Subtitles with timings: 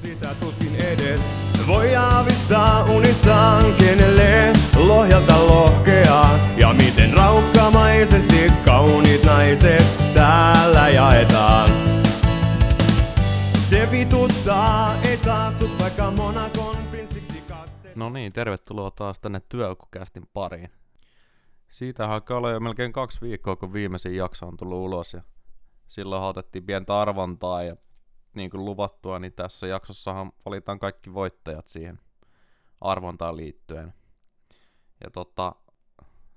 [0.00, 1.20] sitä tuskin edes
[1.66, 6.38] voi aavistaa unissaan, kenelle lohjalta lohkeaa.
[6.56, 9.84] Ja miten raukkamaisesti kauniit naiset
[10.14, 11.70] täällä jaetaan.
[13.58, 17.92] Se vituttaa, ei saa sut vaikka Monakon prinssiksi kaste.
[17.94, 20.70] No niin, tervetuloa taas tänne työukukästin pariin.
[21.70, 25.22] Siitä alkaa olla jo melkein kaksi viikkoa, kun viimeisin jakso on tullut ulos ja
[25.88, 27.76] silloin otettiin pientä arvontaa ja
[28.34, 32.00] niin kuin luvattua, niin tässä jaksossahan valitaan kaikki voittajat siihen
[32.80, 33.94] arvontaan liittyen.
[35.04, 35.52] Ja tota,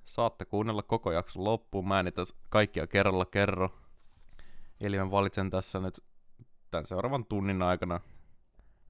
[0.06, 1.88] saatte kuunnella koko jakson loppuun.
[1.88, 3.70] Mä en niitä kaikkia kerralla kerro.
[4.82, 6.04] Eli mä valitsen tässä nyt
[6.72, 8.00] tämän seuraavan tunnin aikana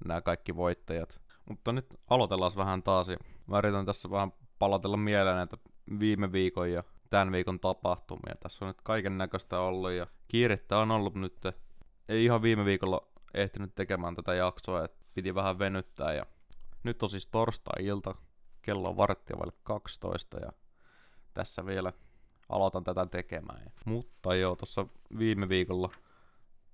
[0.05, 1.21] nämä kaikki voittajat.
[1.49, 3.07] Mutta nyt aloitellaan vähän taas.
[3.07, 5.57] Ja mä yritän tässä vähän palotella mieleen näitä
[5.99, 8.35] viime viikon ja tämän viikon tapahtumia.
[8.39, 11.37] Tässä on nyt kaiken näköistä ollut ja kiirettä on ollut nyt.
[12.11, 13.01] Ei ihan viime viikolla
[13.33, 16.25] ehtinyt tekemään tätä jaksoa, että piti vähän venyttää ja
[16.83, 18.15] nyt on siis torstai-ilta,
[18.61, 20.51] kello on varttia vaille 12 ja
[21.33, 21.93] tässä vielä
[22.49, 23.71] aloitan tätä tekemään.
[23.85, 24.85] Mutta joo, tuossa
[25.17, 25.89] viime viikolla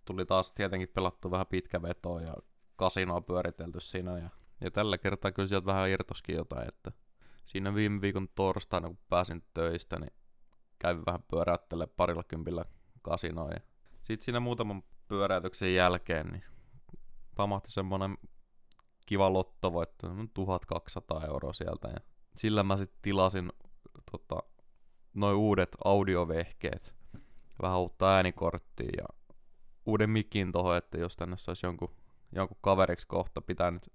[0.06, 2.34] tuli taas tietenkin pelattu vähän pitkä veto ja
[2.76, 4.30] kasinoa pyöritelty siinä ja,
[4.62, 6.92] ja tällä kertaa kyllä sieltä vähän irtoskin jotain, että
[7.46, 10.14] siinä viime viikon torstaina kun pääsin töistä, niin
[10.80, 12.66] kävin vähän pyöräyttelemään parilla kympillä
[13.02, 13.60] kasinoa ja
[14.02, 16.44] sitten siinä muutaman pyöräytyksen jälkeen niin
[17.36, 18.18] pamahti semmonen
[19.06, 21.88] kiva lottovoitto, 1200 euroa sieltä.
[21.88, 21.98] Ja
[22.36, 23.52] sillä mä sitten tilasin
[24.12, 24.44] tota,
[25.14, 26.96] noin uudet audiovehkeet,
[27.62, 29.06] vähän uutta äänikorttia ja
[29.86, 31.96] uuden mikin tohon, että jos tänne saisi jonkun,
[32.32, 33.90] jonkun kaveriksi kohta, pitää nyt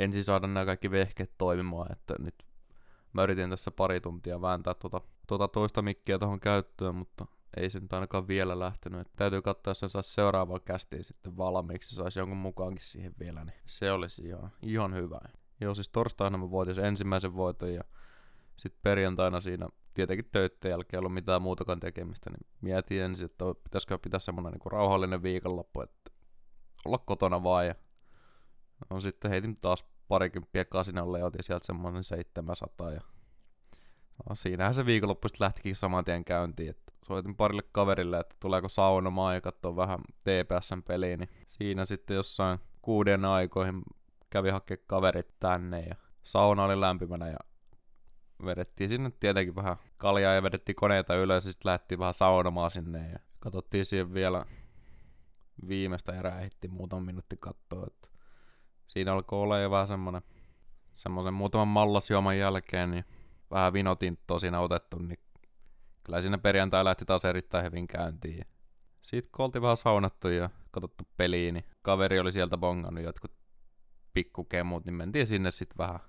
[0.00, 2.46] ensin saada nämä kaikki vehkeet toimimaan, että nyt
[3.12, 7.80] mä yritin tässä pari tuntia vääntää tuota, tuota toista mikkiä tuohon käyttöön, mutta ei se
[7.80, 9.00] nyt ainakaan vielä lähtenyt.
[9.00, 13.44] Et täytyy katsoa, jos se saisi seuraavaan kästiin sitten valmiiksi, saisi jonkun mukaankin siihen vielä,
[13.44, 15.20] niin se olisi ihan, ihan hyvä.
[15.60, 17.84] Joo, siis torstaina mä voitin sen ensimmäisen voiton ja
[18.56, 23.98] sitten perjantaina siinä tietenkin töiden jälkeen ollut mitään muutakaan tekemistä, niin mietin ensin, että pitäisikö
[23.98, 26.10] pitää semmoinen niin rauhallinen viikonloppu, että
[26.84, 27.74] olla kotona vaan ja
[28.90, 33.00] no, sitten heitin taas parikymppiä kasinalle ja otin sieltä semmoinen 700 ja
[34.28, 38.68] no, siinähän se viikonloppu sitten lähtikin saman tien käyntiin, että soitin parille kaverille, että tuleeko
[38.68, 43.82] saunomaan ja katsoa vähän TPSn peliä, niin siinä sitten jossain kuuden aikoihin
[44.30, 47.38] kävi hakea kaverit tänne ja sauna oli lämpimänä ja
[48.44, 53.10] vedettiin sinne tietenkin vähän kaljaa ja vedettiin koneita ylös ja sitten lähdettiin vähän saunomaan sinne
[53.10, 54.44] ja katsottiin siihen vielä
[55.68, 58.08] viimeistä erää ehittiin muutaman minuutti katsoa, että
[58.86, 60.22] siinä alkoi olla jo vähän semmonen
[60.94, 63.04] semmoisen muutaman mallasjuoman jälkeen, niin
[63.50, 65.18] vähän vinotinttoa siinä otettu, niin
[66.04, 68.46] kyllä siinä perjantai lähti taas erittäin hyvin käyntiin.
[69.02, 73.32] Sitten kun oltiin vähän saunattu ja katsottu peliin, niin kaveri oli sieltä bongannut jotkut
[74.12, 76.00] pikkukemut, niin mentiin sinne sitten vähän,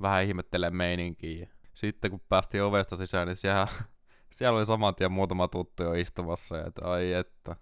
[0.00, 1.48] vähän ihmettelemään meininkiä.
[1.74, 3.66] Sitten kun päästiin ovesta sisään, niin siellä,
[4.32, 7.56] siellä oli saman tien muutama tuttu jo istumassa, ja että ai että,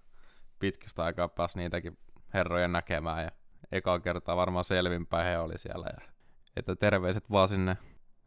[0.58, 1.98] pitkästä aikaa pääsi niitäkin
[2.34, 3.30] herroja näkemään, ja
[3.72, 6.12] eka kertaa varmaan selvinpäin he oli siellä, ja
[6.56, 7.76] että terveiset vaan sinne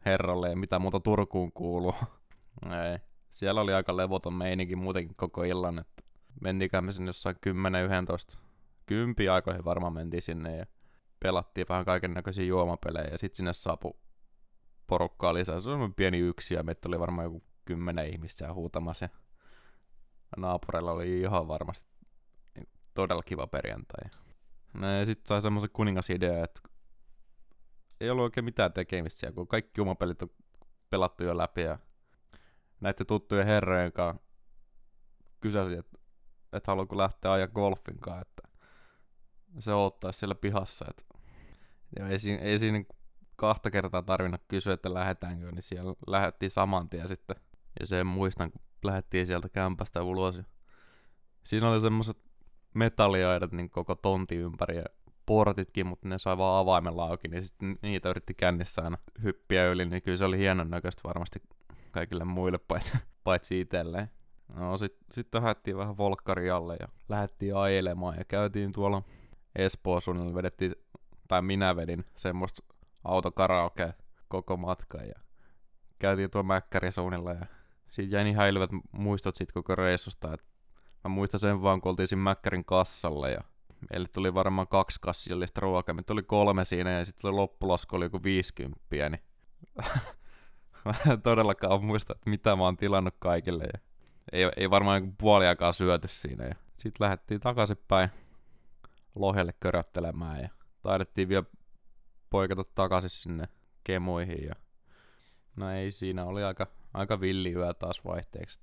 [0.06, 1.94] herralle, ja mitä muuta Turkuun kuuluu.
[2.64, 2.98] Ei.
[3.30, 6.02] Siellä oli aika levoton meininki muutenkin koko illan, että
[6.40, 7.36] mentiinköhän me sinne jossain
[8.34, 8.38] 10-11,
[8.86, 10.66] kympi aikoihin varmaan mentiin sinne ja
[11.20, 13.94] pelattiin vähän kaiken näköisiä juomapelejä ja sitten sinne saapui
[14.86, 15.60] porukkaa lisää.
[15.60, 19.10] Se oli pieni yksi ja meitä oli varmaan joku kymmenen ihmistä huutamassa ja
[20.36, 21.90] naapureilla oli ihan varmasti
[22.94, 24.10] todella kiva perjantai.
[24.72, 26.60] No ja sitten sai semmoisen kuningasidea, että
[28.00, 30.30] ei ollut oikein mitään tekemistä siellä, kun kaikki juomapelit on
[30.90, 31.78] pelattu jo läpi ja
[32.84, 34.22] näiden tuttujen herrojen kanssa
[35.40, 35.98] kysäsin, että
[36.52, 38.48] et haluatko lähteä ajaa golfin kanssa, että
[39.58, 40.84] se ottaisi siellä pihassa.
[40.90, 41.04] Että,
[41.98, 42.84] ja ei, siinä, ei siinä
[43.36, 47.36] kahta kertaa tarvinnut kysyä, että lähdetäänkö, niin siellä lähdettiin saman tien sitten.
[47.80, 50.40] Ja sen muistan, kun lähdettiin sieltä kämpästä ulos.
[51.44, 52.16] Siinä oli semmoiset
[52.74, 54.84] metalliaidat niin koko tonti ympäri ja
[55.26, 59.86] portitkin, mutta ne sai vaan avaimella auki, niin sitten niitä yritti kännissä aina hyppiä yli,
[59.86, 61.42] niin kyllä se oli hienon näköistä varmasti
[61.94, 62.92] kaikille muille paitsi,
[63.24, 64.10] paitsi itselleen.
[64.54, 69.02] No sit, sitten haettiin vähän volkkari alle ja lähdettiin ajelemaan ja käytiin tuolla
[69.56, 70.74] Espoon suunnilla, vedettiin,
[71.28, 72.62] tai minä vedin semmoista
[73.04, 73.94] autokaraoke
[74.28, 75.14] koko matka ja
[75.98, 77.46] käytiin tuolla Mäkkäri suunnilla ja
[77.90, 80.46] siitä jäi niin häilyvät muistot siitä koko reissusta, että
[81.04, 83.40] mä muistan sen vaan, kun oltiin siinä Mäkkärin kassalla ja
[83.90, 88.22] meille tuli varmaan kaksi kassillista ruokaa, meitä tuli kolme siinä ja sitten loppulasku oli joku
[88.22, 89.22] 50, niin
[90.84, 93.64] mä en todellakaan muista, että mitä mä oon tilannut kaikille.
[93.72, 93.78] Ja
[94.32, 96.44] ei, ei varmaan niin puoliakaan syöty siinä.
[96.44, 98.10] Ja sitten lähdettiin takaisinpäin
[99.14, 100.48] lohelle köröttelemään ja
[100.82, 101.44] taidettiin vielä
[102.30, 103.48] poikata takaisin sinne
[103.84, 104.54] kemuihin ja
[105.56, 108.60] no ei siinä oli aika, aika villi yö taas vaihteeksi.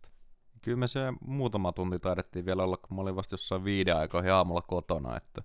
[0.61, 4.33] Kyllä me se muutama tunti taidettiin vielä olla, kun mä olin vasta jossain viiden aikoihin
[4.33, 5.41] aamulla kotona, että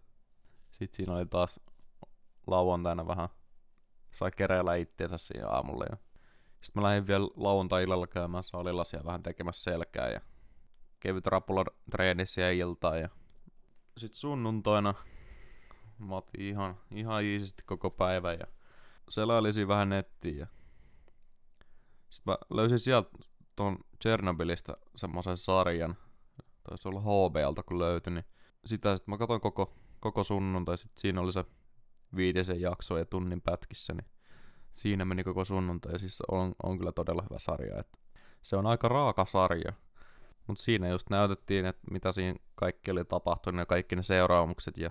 [0.71, 1.61] sit siinä oli taas
[2.47, 3.29] lauantaina vähän
[4.11, 5.97] sai kereillä itteensä siinä aamulla ja
[6.67, 10.21] sitten mä lähdin vielä lauantai-illalla käymään salilasia vähän tekemässä selkää ja
[11.01, 13.09] kevyt rapula treenissä ja iltaa ja
[13.97, 14.95] sitten sunnuntaina
[15.99, 18.47] mä otin ihan, ihan iisisti koko päivän ja
[19.09, 20.47] selailisin vähän nettiä ja
[22.11, 23.11] sitten mä löysin sieltä
[23.57, 25.97] tuon Chernobylistä semmoisen sarjan,
[26.69, 28.25] taisi olla HBLta kun löytyi, niin
[28.65, 31.45] sitä sitten mä katsoin koko, koko sunnuntai, sit siinä oli se
[32.17, 34.16] viitisen jakso ja tunnin pätkissä, niin
[34.77, 37.81] siinä meni koko sunnuntai ja siis on, on kyllä todella hyvä sarja.
[37.81, 37.99] Että
[38.43, 39.73] se on aika raaka sarja,
[40.47, 44.91] mutta siinä just näytettiin, että mitä siinä kaikki oli tapahtunut ja kaikki ne seuraamukset ja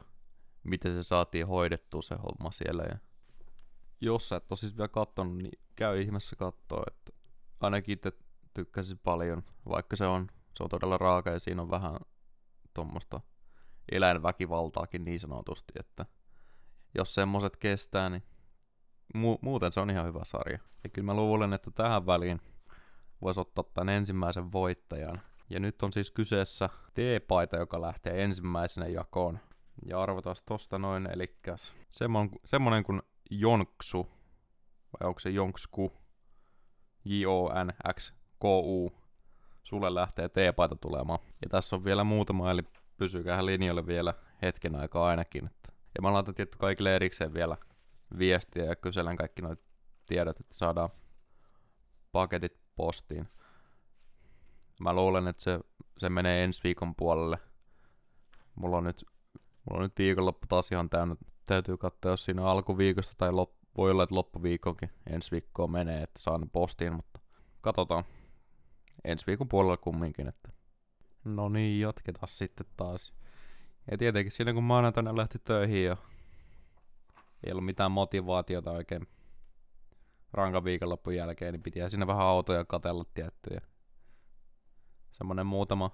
[0.64, 2.84] miten se saatiin hoidettua se homma siellä.
[2.84, 2.98] Ja
[4.02, 7.12] jos sä et ole siis vielä kattonut, niin käy ihmeessä katsoa, että
[7.60, 8.12] ainakin itse
[8.54, 10.28] tykkäsin paljon, vaikka se on,
[10.58, 12.00] se on todella raaka ja siinä on vähän
[12.74, 13.22] tuommoista
[13.92, 16.06] eläinväkivaltaakin niin sanotusti, että
[16.96, 18.24] jos semmoset kestää, niin
[19.16, 20.60] mu- muuten se on ihan hyvä sarja.
[20.84, 22.42] Ja kyllä mä luulen, että tähän väliin
[23.22, 25.22] voisi ottaa tämän ensimmäisen voittajan.
[25.50, 29.40] Ja nyt on siis kyseessä T-paita, joka lähtee ensimmäisenä jakoon.
[29.86, 31.38] Ja arvotaan tosta noin, eli
[31.90, 34.04] semmonen, semmonen kuin Jonksu,
[34.94, 35.92] vai onko se Jonksku,
[37.06, 38.92] J-O-N-X-K-U,
[39.64, 41.20] sulle lähtee T-paita tulemaan.
[41.42, 42.62] Ja tässä on vielä muutama, eli
[42.98, 45.50] pysykää linjalle vielä hetken aikaa ainakin.
[45.68, 47.58] Ja mä laitan tietty kaikille erikseen vielä
[48.18, 49.64] viestiä ja kyselen kaikki noita
[50.06, 50.90] tiedot, että saadaan
[52.12, 53.28] paketit postiin.
[54.80, 55.60] Mä luulen, että se,
[55.98, 57.38] se menee ensi viikon puolelle.
[58.56, 59.06] Mulla on nyt,
[59.70, 61.16] mulla on nyt viikonloppu taas ihan täynnä.
[61.46, 66.22] Täytyy katsoa, jos siinä alkuviikosta tai lop, voi olla, että loppuviikonkin ensi viikkoon menee, että
[66.22, 67.20] saan postiin, mutta
[67.62, 68.04] katsotaan.
[69.04, 70.50] Ensi viikon puolella kumminkin, että
[71.24, 73.14] no niin, jatketaan sitten taas.
[73.92, 75.98] Ja tietenkin siinä kun maanantaina lähti töihin ja
[77.44, 79.08] ei ollut mitään motivaatiota oikein
[80.34, 83.62] rankan viikonloppun jälkeen, niin piti siinä vähän autoja katella tiettyjä.
[85.12, 85.92] Semmonen muutama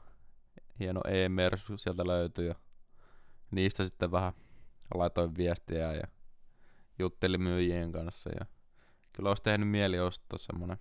[0.79, 2.55] hieno e-mersu sieltä löytyi ja
[3.51, 4.33] niistä sitten vähän
[4.93, 6.03] laitoin viestiä ja
[6.99, 8.45] juttelin myyjien kanssa ja
[9.13, 10.77] kyllä olisi tehnyt mieli ostaa semmonen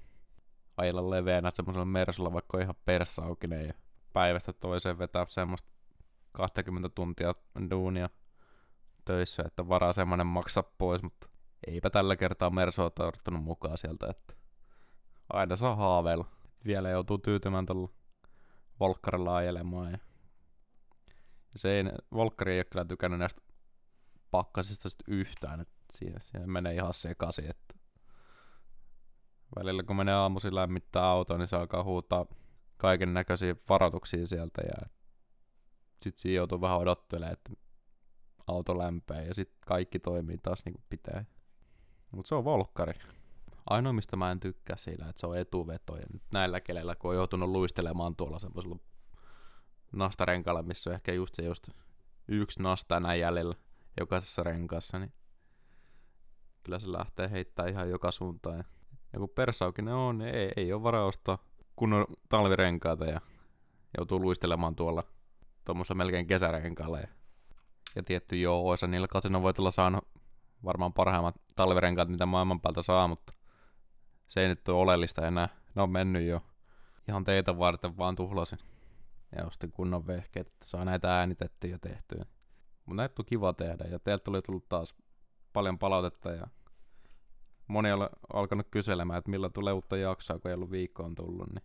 [0.76, 3.74] ajella leveänä semmoisella mersulla, vaikka ihan persaukinen ja
[4.12, 5.70] päivästä toiseen vetää semmoista
[6.32, 7.34] 20 tuntia
[7.70, 8.10] duunia
[9.10, 11.28] töissä, että varaa semmonen maksaa pois, mutta
[11.66, 14.34] eipä tällä kertaa Mersoa tarttunut mukaan sieltä, että
[15.32, 16.24] aina saa haaveilla.
[16.66, 17.88] Vielä joutuu tyytymään tuolla
[18.80, 19.92] Volkkarilla ajelemaan.
[19.92, 19.98] Ja
[21.56, 21.84] se ei,
[22.14, 23.42] Volkkari ei ole kyllä tykännyt näistä
[24.30, 27.74] pakkasista yhtään, että siinä, siinä menee ihan sekaisin, että
[29.56, 32.26] välillä kun menee aamuisin lämmittää autoa, niin se alkaa huutaa
[32.76, 34.88] kaiken näköisiä varoituksia sieltä ja
[36.02, 37.50] sitten siinä joutuu vähän odottelemaan, että
[38.50, 41.24] auto lämpää ja sitten kaikki toimii taas niin kuin pitää.
[42.10, 42.92] Mutta se on volkkari.
[43.70, 47.10] Ainoa mistä mä en tykkää siinä, että se on etuveto ja nyt näillä kelellä, kun
[47.10, 48.76] on joutunut luistelemaan tuolla semmoisella
[49.92, 51.68] nastarenkalla, missä on ehkä just se just
[52.28, 53.54] yksi nasta enää jäljellä
[54.00, 55.12] jokaisessa renkaassa, niin
[56.62, 58.64] kyllä se lähtee heittää ihan joka suuntaan.
[59.12, 61.38] Ja, kun persaukinen on, niin ei, ei ole varaa ostaa
[61.76, 63.20] kunnon talvirenkaita ja
[63.98, 65.04] joutuu luistelemaan tuolla
[65.64, 67.08] tuommoisella melkein kesärenkaalla ja
[67.96, 70.08] ja tietty joo, oisa niillä kasinovoitolla saanut
[70.64, 73.32] varmaan parhaimmat talvirenkaat, mitä maailman päältä saa, mutta
[74.28, 75.48] se ei nyt ole oleellista enää.
[75.74, 76.42] Ne on mennyt jo.
[77.08, 78.58] Ihan teitä varten vaan tuhlasin.
[79.36, 82.24] Ja ostin kunnon vehkeet, että saa näitä äänitettyä ja tehtyä.
[82.86, 84.94] Mutta näitä on kiva tehdä ja teiltä tuli tullut taas
[85.52, 86.46] paljon palautetta ja
[87.66, 91.52] moni on alkanut kyselemään, että milloin tulee uutta jaksoa, kun ei ollut viikkoon tullut.
[91.54, 91.64] Niin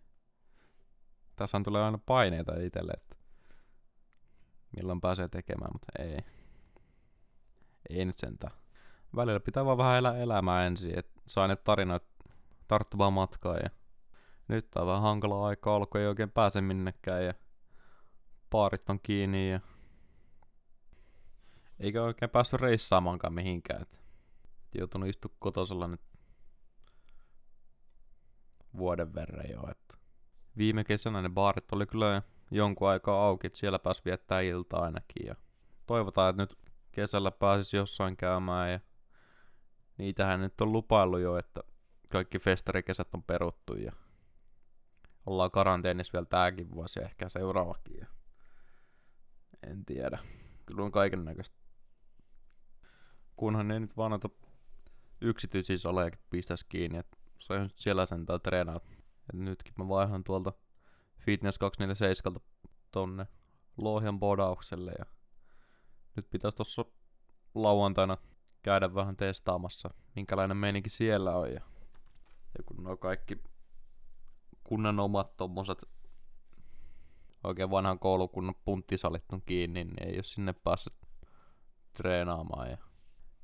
[1.36, 3.16] tässä tulee aina paineita itselle, että
[4.76, 6.18] milloin pääsee tekemään, mutta ei.
[7.90, 8.52] Ei nyt sentään.
[9.16, 12.04] Välillä pitää vaan vähän elää elämää ensin, että saa ne tarinat
[12.68, 13.70] tarttuvaa matkaa ja
[14.48, 17.34] nyt on vähän hankala aika kun ei oikein pääse minnekään ja
[18.50, 19.60] paarit on kiinni ja
[21.80, 23.82] eikä oikein päässyt reissaamaankaan mihinkään.
[23.82, 23.98] Et
[24.78, 26.00] joutunut istua kotosella nyt
[28.76, 29.70] vuoden verran jo.
[29.70, 29.98] Et
[30.56, 35.26] viime kesänä ne baarit oli kyllä jonkun aikaa auki, että siellä pääsi viettää iltaa ainakin.
[35.26, 35.34] Ja
[35.86, 36.58] toivotaan, että nyt
[36.92, 38.80] kesällä pääsisi jossain käymään ja
[39.98, 41.60] niitähän nyt on lupaillut jo, että
[42.08, 43.92] kaikki festarikesät on peruttu ja
[45.26, 47.98] ollaan karanteenissa vielä tääkin vuosi ja ehkä seuraavakin.
[48.00, 48.06] Ja
[49.66, 50.18] en tiedä.
[50.66, 51.56] Kyllä on kaiken näköistä
[53.36, 54.28] kunhan ne nyt vaan noita
[55.20, 58.76] yksityisiä salejakin pistäisi kiinni, että se on siellä sentään treenaa.
[58.76, 60.52] Et nytkin mä vaihan tuolta
[61.26, 62.40] Fitness 247
[62.90, 63.26] tonne
[63.76, 65.04] Lohjan bodaukselle ja
[66.16, 66.84] nyt pitäisi tossa
[67.54, 68.16] lauantaina
[68.62, 71.60] käydä vähän testaamassa, minkälainen meininki siellä on ja,
[72.58, 73.42] ja kun nuo kaikki
[74.64, 75.88] kunnan omat tommoset
[77.44, 80.94] oikein vanhan koulukunnan punttisalit on kiinni, niin ei ole sinne päässyt
[81.92, 82.70] treenaamaan.
[82.70, 82.78] Ja,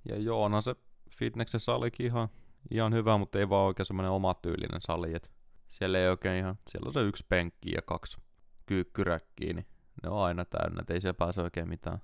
[0.09, 0.77] ja joo, onhan se
[1.19, 2.29] fitneksen salikin ihan,
[2.71, 5.15] ihan hyvä, mutta ei vaan oikein semmoinen omatyylinen sali.
[5.15, 5.33] Et
[5.73, 8.19] siellä ei oikein ihan, siellä on se yksi penkki ja kaksi
[8.67, 9.67] kyykkyräkkiä, niin
[10.03, 11.99] ne on aina täynnä, ei siellä pääse oikein mitään,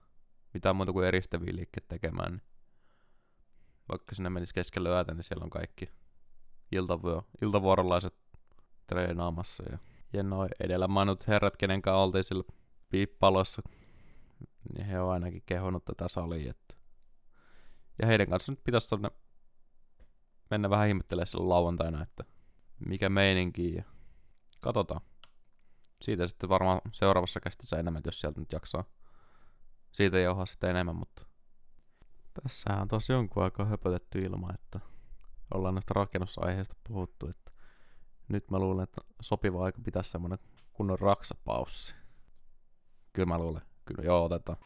[0.55, 2.33] mitään muuta kuin eristäviä liikkeet tekemään.
[2.33, 2.43] Niin
[3.89, 5.91] vaikka sinne menisi keskellä yötä, niin siellä on kaikki
[6.73, 8.15] iltavuo, iltavuorolaiset
[8.87, 9.63] treenaamassa.
[9.71, 9.79] Ja,
[10.13, 12.45] ja noin edellä mainitut herrat, kenen kanssa oltiin sillä
[12.89, 13.63] piippalossa,
[14.75, 16.51] niin he on ainakin kehonut tätä salia.
[16.51, 16.75] Että...
[18.03, 19.11] Ja heidän kanssa nyt pitäisi tonne
[20.51, 22.25] mennä vähän ihmettelemään silloin lauantaina, että
[22.87, 23.85] mikä meininki
[24.61, 25.01] katsotaan.
[26.03, 28.85] Siitä sitten varmaan seuraavassa kästissä enemmän, jos sieltä nyt jaksaa
[29.93, 31.27] siitä johaa sitten enemmän, mutta
[32.43, 34.81] tässä on tosi jonkun aikaa höpötetty ilman, että
[35.55, 37.51] ollaan näistä rakennusaiheista puhuttu, että
[38.29, 40.39] nyt mä luulen, että sopiva aika pitää semmonen
[40.73, 41.95] kunnon raksapaussi.
[43.13, 43.63] Kyllä mä luulen.
[43.85, 44.59] Kyllä joo, otetaan.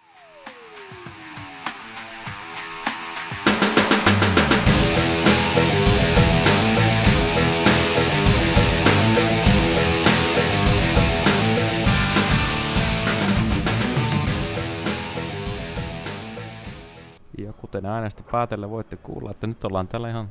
[17.73, 20.29] Kuten äänestä päätellä voitte kuulla, että nyt ollaan täällä ihan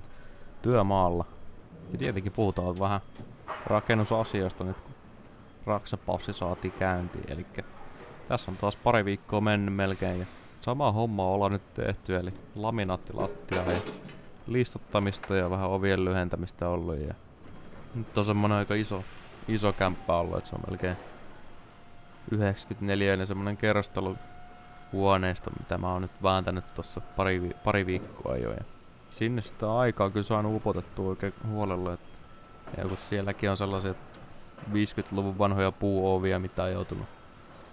[0.62, 1.25] työmaalla.
[1.91, 3.01] Ja tietenkin puhutaan vähän
[3.65, 4.93] rakennusasioista nyt, kun
[5.65, 7.31] raksapaussi saatiin käyntiin.
[7.31, 7.45] Eli
[8.27, 10.25] tässä on taas pari viikkoa mennyt melkein ja
[10.62, 13.81] sama homma ollaan nyt tehty, eli laminaattilattia ja
[14.48, 17.00] listottamista ja vähän ovien lyhentämistä ollut.
[17.00, 17.13] Ja
[17.95, 19.03] nyt on semmonen aika iso,
[19.48, 20.98] iso kämppä ollut, että se on melkein
[22.31, 24.17] 94 ja semmonen kerrostelu
[24.91, 28.51] huoneesta, mitä mä oon nyt vääntänyt tuossa pari, vi- pari viikkoa jo.
[28.51, 28.63] Ja
[29.12, 31.91] sinne sitä aikaa kyllä saanut upotettua oikein huolella.
[32.77, 33.93] Ja kun sielläkin on sellaisia
[34.74, 37.05] 50-luvun vanhoja puuovia, mitä on joutunut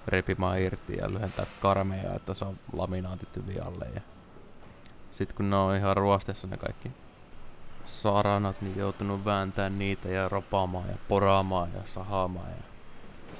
[0.08, 3.86] repimään irti ja lyhentää karmeja, että saa laminaatit hyvin alle.
[3.94, 4.00] Ja
[5.12, 6.90] sitten kun ne on ihan ruosteessa ne kaikki
[7.86, 12.50] saranat, niin joutunut vääntämään niitä ja ropaamaan ja poraamaan ja sahaamaan.
[12.50, 12.64] Ja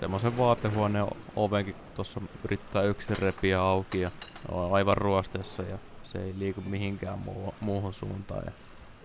[0.00, 4.10] semmoisen vaatehuoneen ovenkin tuossa yrittää yksin repiä auki ja
[4.48, 8.42] on aivan ruosteessa ja se ei liiku mihinkään muu- muuhun suuntaan.
[8.46, 8.52] Ja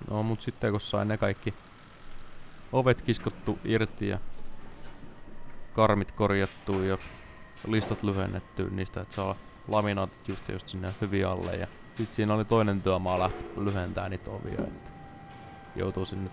[0.09, 1.53] no mut sitten kun sain ne kaikki
[2.71, 4.19] ovet kiskottu irti ja
[5.73, 6.97] karmit korjattu ja
[7.67, 9.35] listat lyhennetty niistä, että saa
[9.67, 11.55] laminaatit just, just sinne hyvin alle.
[11.55, 14.91] Ja sitten siinä oli toinen työmaa lähti lyhentää niitä ovia, että
[15.75, 16.29] joutuu sinne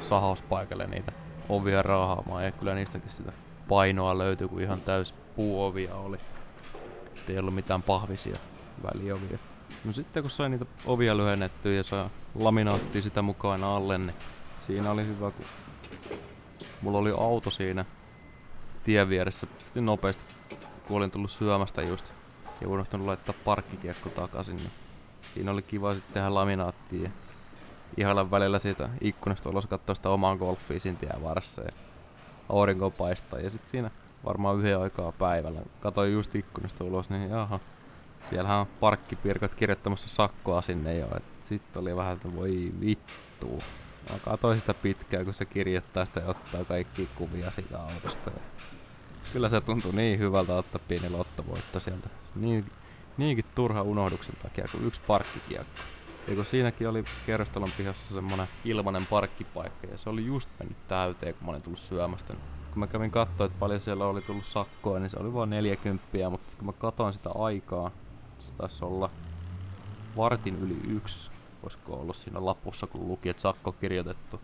[0.00, 1.12] sahauspaikalle niitä
[1.48, 3.32] ovia raahaamaan ja kyllä niistäkin sitä
[3.68, 6.18] painoa löytyi, kun ihan täys puuovia oli.
[7.16, 8.36] Et ei ollut mitään pahvisia
[8.82, 9.38] väliovia.
[9.84, 14.14] No sitten kun sai niitä ovia lyhennettyä ja saa laminaattia sitä mukaan alle, niin
[14.66, 15.46] siinä oli hyvä, kun
[16.82, 17.84] mulla oli auto siinä
[18.84, 20.22] tien vieressä nopeasti,
[20.86, 22.06] kun olin tullut syömästä just
[22.60, 24.70] ja unohtanut laittaa parkkikiekko takaisin, niin
[25.34, 27.10] siinä oli kiva sitten tehdä laminaattia
[27.96, 31.72] ihailla välillä siitä ikkunasta ulos katsoa sitä omaa golfia siinä tien varressa ja
[32.52, 33.90] aurinko paistaa ja sitten siinä
[34.24, 37.60] varmaan yhden aikaa päivällä katsoin just ikkunasta ulos, niin jaha,
[38.30, 41.08] siellähän on parkkipirkot kirjoittamassa sakkoa sinne jo,
[41.40, 43.62] sitten oli vähän, että voi vittu.
[44.10, 48.30] Mä katsoin sitä pitkään, kun se kirjoittaa sitä ja ottaa kaikki kuvia siitä autosta.
[49.32, 52.08] Kyllä se tuntui niin hyvältä ottaa pieni lottovoitto sieltä.
[52.34, 52.64] Niin,
[53.16, 55.80] niinkin turha unohduksen takia kuin yksi parkkikiekko.
[56.26, 61.46] Kun siinäkin oli kerrostalon pihassa semmonen ilmanen parkkipaikka ja se oli just mennyt täyteen, kun
[61.46, 62.34] mä olin tullut syömästä.
[62.70, 66.30] Kun mä kävin katsoa, että paljon siellä oli tullut sakkoa, niin se oli vain 40,
[66.30, 67.90] mutta kun mä katsoin sitä aikaa,
[68.38, 69.10] se taisi olla
[70.16, 71.30] vartin yli yksi,
[71.62, 74.40] olisiko ollut siinä lapussa, kun luki, että sakko kirjoitettu.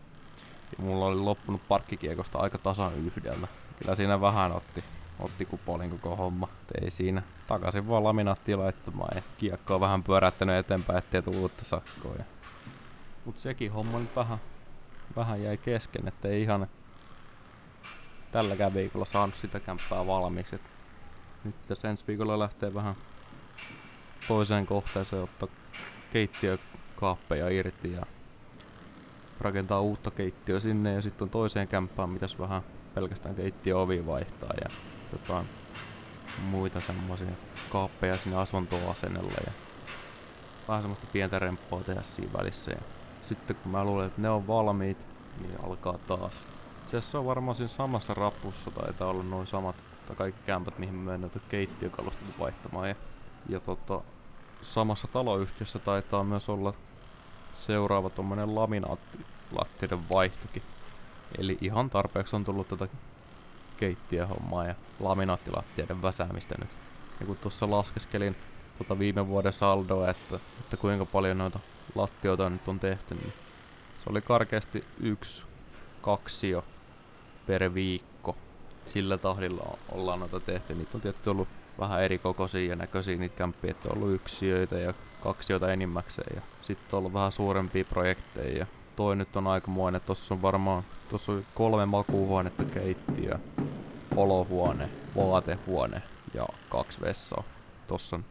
[0.79, 3.49] Ja mulla oli loppunut parkkikiekosta aika tasan yhdellä.
[3.79, 4.85] Kyllä siinä vähän otti,
[5.19, 6.49] otti kupolin koko homma.
[6.63, 7.23] Et ei siinä.
[7.47, 12.15] Takaisin vaan laminaattia laittamaan ja kiekko on vähän pyöräyttänyt eteenpäin, ettei tullut uutta sakkoa.
[12.19, 12.25] Ja...
[13.25, 14.39] Mut sekin homma nyt vähän,
[15.17, 16.67] vähän jäi kesken, että ei ihan
[18.33, 20.55] tälläkään viikolla saanut sitä kämppää valmiiksi.
[20.55, 20.63] Et
[21.45, 22.95] nyt tässä ensi viikolla lähtee vähän
[24.29, 25.49] toiseen kohteeseen ottaa
[26.13, 28.07] keittiökaappeja irti ja
[29.41, 32.63] rakentaa uutta keittiöä sinne ja sitten toiseen kämppään mitäs vähän
[32.95, 34.71] pelkästään keittiöovi vaihtaa ja
[35.13, 35.49] jotain
[36.43, 37.27] muita semmoisia
[37.71, 39.53] kaappeja sinne asuntoasennella ja
[40.69, 42.71] vähän semmoista pientä remppaa tehdä siinä välissä.
[42.71, 42.81] Ja
[43.23, 44.99] sitten kun mä luulen, että ne on valmiit,
[45.41, 46.33] niin alkaa taas.
[47.01, 51.11] Se on varmaan siinä samassa rapussa, taitaa olla noin samat, tai kaikki kämpät, mihin mä
[51.13, 52.89] menen keittiökalustot vaihtamaan.
[52.89, 52.95] Ja,
[53.49, 54.01] ja tota,
[54.61, 56.75] samassa taloyhtiössä taitaa myös olla
[57.55, 60.63] seuraava tommonen laminaattilattioiden vaihtokin.
[61.39, 62.89] Eli ihan tarpeeksi on tullut tätä
[63.81, 66.71] keittiöhommaa ja laminaattilattioiden väsäämistä nyt.
[67.21, 68.37] Ja kun tuossa laskeskelin
[68.79, 71.61] tota viime vuoden saldoa, että, että kuinka paljon noita
[71.95, 73.33] lattioita nyt on tehty, niin
[74.05, 75.43] se oli karkeasti yksi,
[76.03, 76.65] kaksi jo
[77.47, 78.37] per viikko.
[78.87, 80.75] Sillä tahdilla ollaan noita tehty.
[80.75, 84.79] Niitä on tietty ollut vähän eri kokoisia ja näköisiä niitä kämppiä, että on ollut yksiöitä
[84.79, 88.59] ja kaksioita enimmäkseen ja sitten on ollut vähän suurempia projekteja.
[88.59, 88.67] Ja
[88.97, 93.39] toi nyt on aikamoinen, tossa on varmaan, tossa on kolme makuuhuonetta, keittiö,
[94.17, 96.03] olohuone, vaatehuone
[96.35, 97.43] ja kaksi vessaa.
[97.87, 98.25] Tossa on,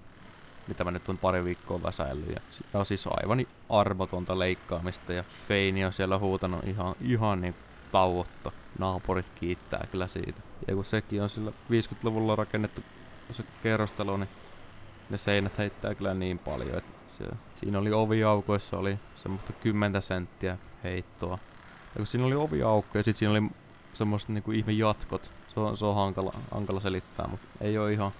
[0.67, 2.29] mitä mä nyt on pari viikkoa väsäillyt.
[2.29, 2.41] Ja,
[2.73, 7.55] ja siis aivan armotonta leikkaamista ja Feini on siellä huutanut ihan, ihan niin
[7.91, 8.51] tauotta.
[8.79, 10.41] Naapurit kiittää kyllä siitä.
[10.67, 12.81] Ja kun sekin on sillä 50-luvulla rakennettu
[13.31, 14.29] se kerrostalo, niin
[15.09, 17.23] ne seinät heittää kyllä niin paljon, että se,
[17.59, 21.39] siinä oli oviaukoissa oli semmoista 10 senttiä heittoa.
[21.97, 23.49] Ja kun siinä oli oviaukko ja sitten siinä oli
[23.93, 25.31] semmoista niinku ihme jatkot.
[25.53, 28.11] Se on, se on hankala, hankala selittää, mutta ei ole ihan,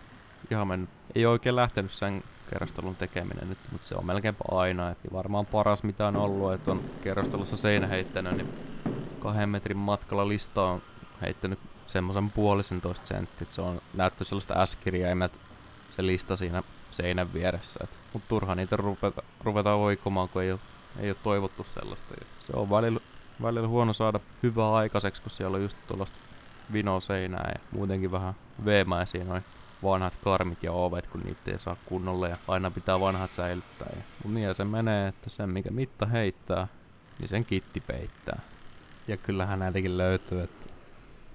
[0.52, 4.90] ihan mennyt, ei oikein lähtenyt sen kerrostalun tekeminen nyt, mutta se on melkeinpä aina.
[4.90, 8.54] Et varmaan paras mitä on ollut, että on kerrostalossa seinä heittänyt, niin
[9.20, 10.82] kahden metrin matkalla lista on
[11.22, 13.48] heittänyt semmoisen puolisen toista senttiä.
[13.50, 15.32] Se on näyttö sellaista äskirjaimet
[15.96, 17.80] se lista siinä seinän vieressä.
[17.84, 20.60] Et, mut turha niitä ruveta, ruveta oikomaan, kun ei ole,
[21.00, 22.14] ei ole toivottu sellaista.
[22.20, 23.00] Ja se on välillä,
[23.42, 26.18] välillä huono saada hyvää aikaiseksi, kun siellä on just tuollaista
[26.74, 28.34] vino seinää ja muutenkin vähän
[28.66, 29.44] veemäisiä noin
[29.84, 33.90] vanhat karmit ja ovet, kun niitä ei saa kunnolla ja aina pitää vanhat säilyttää.
[33.96, 36.68] Ja, niin se menee, että sen mikä mitta heittää,
[37.20, 38.40] niin sen kitti peittää.
[39.08, 40.66] Ja kyllähän näitäkin löytyy, että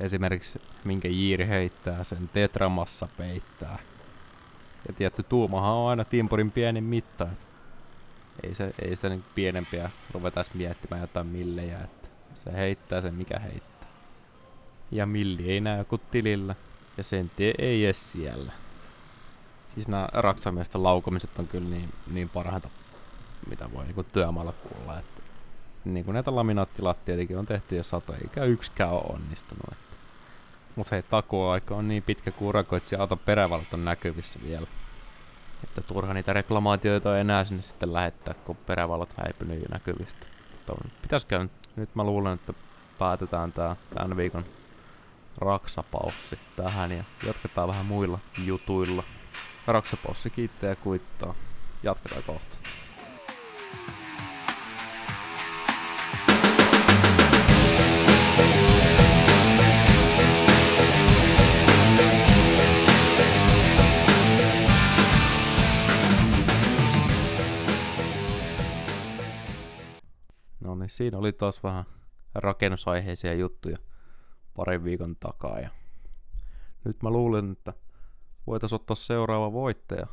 [0.01, 3.79] esimerkiksi minkä jiiri heittää, sen tetramassa peittää.
[4.89, 7.29] Ja tietty tuumahan on aina timpurin pienin mitta.
[8.43, 12.02] Ei, se, ei sitä niin pienempiä ruveta miettimään jotain millejä, että
[12.35, 13.89] se heittää sen mikä heittää.
[14.91, 16.55] Ja milli ei näy kuin tilillä,
[16.97, 18.53] ja sentti ei edes siellä.
[19.75, 22.69] Siis nämä raksamiesten laukomiset on kyllä niin, niin parhaita,
[23.49, 24.99] mitä voi niinku työmaalla kuulla.
[24.99, 25.23] Että
[25.85, 29.73] niin kuin näitä laminaattilattioitakin on tehty jo sata, eikä yksikään ole onnistunut.
[29.73, 29.97] Että.
[30.77, 34.67] Mut hei, takuaika on niin pitkä kuin urakoitsija auton perävalot on näkyvissä vielä.
[35.65, 40.27] Että turha niitä reklamaatioita ei enää sinne sitten lähettää, kun perävalot häipynyt jo näkyvistä.
[40.53, 42.53] Mutta pitäisikö nyt, nyt mä luulen, että
[42.99, 44.45] päätetään tää tämän viikon
[45.39, 49.03] raksapaussi tähän ja jatketaan vähän muilla jutuilla.
[49.67, 51.35] Raksapaussi kiittää ja kuittaa.
[51.83, 52.59] Jatketaan kohta.
[70.83, 71.85] Niin, siinä oli taas vähän
[72.35, 73.77] rakennusaiheisia juttuja
[74.57, 75.61] parin viikon takaa.
[75.61, 75.71] Ja
[76.85, 77.73] nyt mä luulen, että
[78.47, 80.07] voitaisiin ottaa seuraava voittaja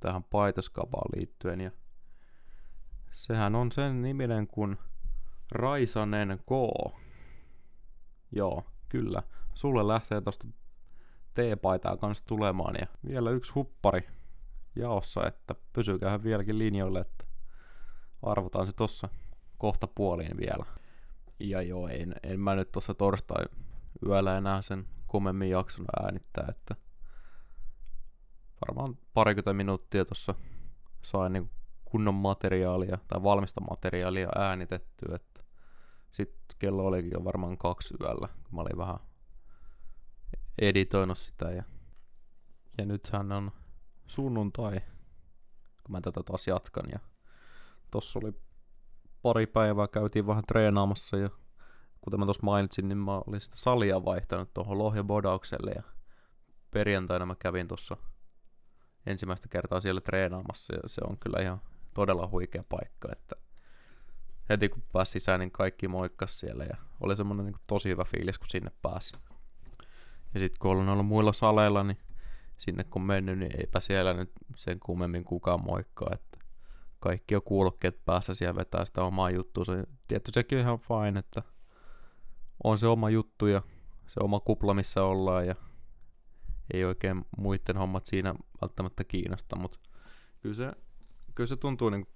[0.00, 1.60] tähän paitaskapaan liittyen.
[1.60, 1.70] Ja
[3.12, 4.78] sehän on sen niminen kuin
[5.52, 6.50] Raisanen K.
[8.32, 9.22] Joo, kyllä.
[9.54, 10.46] Sulle lähtee tosta
[11.34, 14.08] T-paitaa kanssa tulemaan ja vielä yksi huppari
[14.76, 17.24] jaossa, että pysykäähän vieläkin linjoille, että
[18.22, 19.08] arvotaan se tossa
[19.58, 20.66] kohta puoliin vielä.
[21.40, 23.44] Ja joo, en, en mä nyt tuossa torstai
[24.06, 26.74] yöllä enää sen kummemmin jaksanut äänittää, että
[28.68, 30.34] varmaan parikymmentä minuuttia tuossa
[31.02, 31.50] sain niin
[31.84, 35.44] kunnon materiaalia tai valmista materiaalia äänitettyä, että
[36.10, 38.98] sitten kello olikin jo varmaan kaksi yöllä, kun mä olin vähän
[40.58, 41.62] editoinut sitä ja,
[42.78, 43.52] ja nythän on
[44.06, 44.80] sunnuntai,
[45.84, 46.98] kun mä tätä taas jatkan ja
[47.90, 48.32] tossa oli
[49.22, 51.30] pari päivää käytiin vähän treenaamassa ja
[52.00, 55.82] kuten mä tuossa mainitsin, niin mä olin sitä salia vaihtanut tuohon Lohja-bodaukselle ja
[56.70, 57.96] perjantaina mä kävin tuossa
[59.06, 61.60] ensimmäistä kertaa siellä treenaamassa ja se on kyllä ihan
[61.94, 63.36] todella huikea paikka, että
[64.48, 68.38] heti kun pääsi sisään, niin kaikki moikkas siellä ja oli semmonen niin tosi hyvä fiilis,
[68.38, 69.12] kun sinne pääsi.
[70.34, 71.98] Ja sitten kun olen ollut muilla saleilla, niin
[72.58, 76.37] sinne kun mennyt, niin eipä siellä nyt sen kummemmin kukaan moikkaa, että
[77.00, 79.64] kaikki on kuulokkeet päässä siellä vetää sitä omaa juttua.
[79.64, 81.42] Se, tietty sekin on ihan fine, että
[82.64, 83.62] on se oma juttu ja
[84.06, 85.54] se oma kupla, missä ollaan ja
[86.74, 89.78] ei oikein muiden hommat siinä välttämättä kiinnosta, mutta
[90.40, 90.72] kyllä se,
[91.34, 92.06] kyllä se tuntuu niin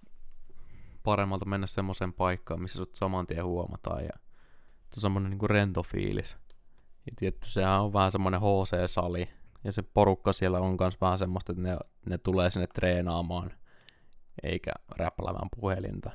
[1.02, 4.12] paremmalta mennä semmoiseen paikkaan, missä sut saman tien huomataan ja
[4.96, 6.36] on semmoinen niin rento fiilis.
[7.06, 9.28] Ja tietty sehän on vähän semmoinen HC-sali
[9.64, 13.52] ja se porukka siellä on myös vähän semmoista, että ne, ne tulee sinne treenaamaan
[14.42, 16.10] eikä räplämään puhelinta.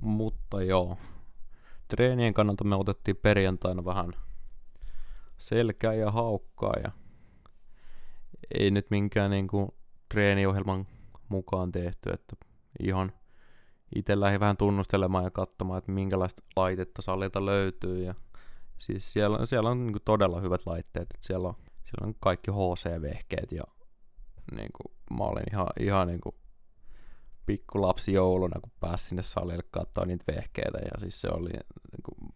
[0.00, 0.98] Mutta joo,
[1.88, 4.12] treenien kannalta me otettiin perjantaina vähän
[5.38, 6.90] selkää ja haukkaa ja
[8.54, 9.74] ei nyt minkään niinku
[10.08, 10.86] treeniohjelman
[11.28, 12.36] mukaan tehty, että
[12.80, 13.12] ihan
[13.94, 18.14] itse lähdin vähän tunnustelemaan ja katsomaan, että minkälaista laitetta salilta löytyy ja
[18.78, 23.52] siis siellä, siellä on niinku todella hyvät laitteet, että siellä on, siellä on kaikki HC-vehkeet
[23.52, 23.62] ja
[24.56, 26.34] niinku, mä olin ihan, ihan niinku
[27.46, 32.34] pikkulapsi jouluna, kun pääsin sinne salille katsoa niitä vehkeitä ja siis se oli niinku,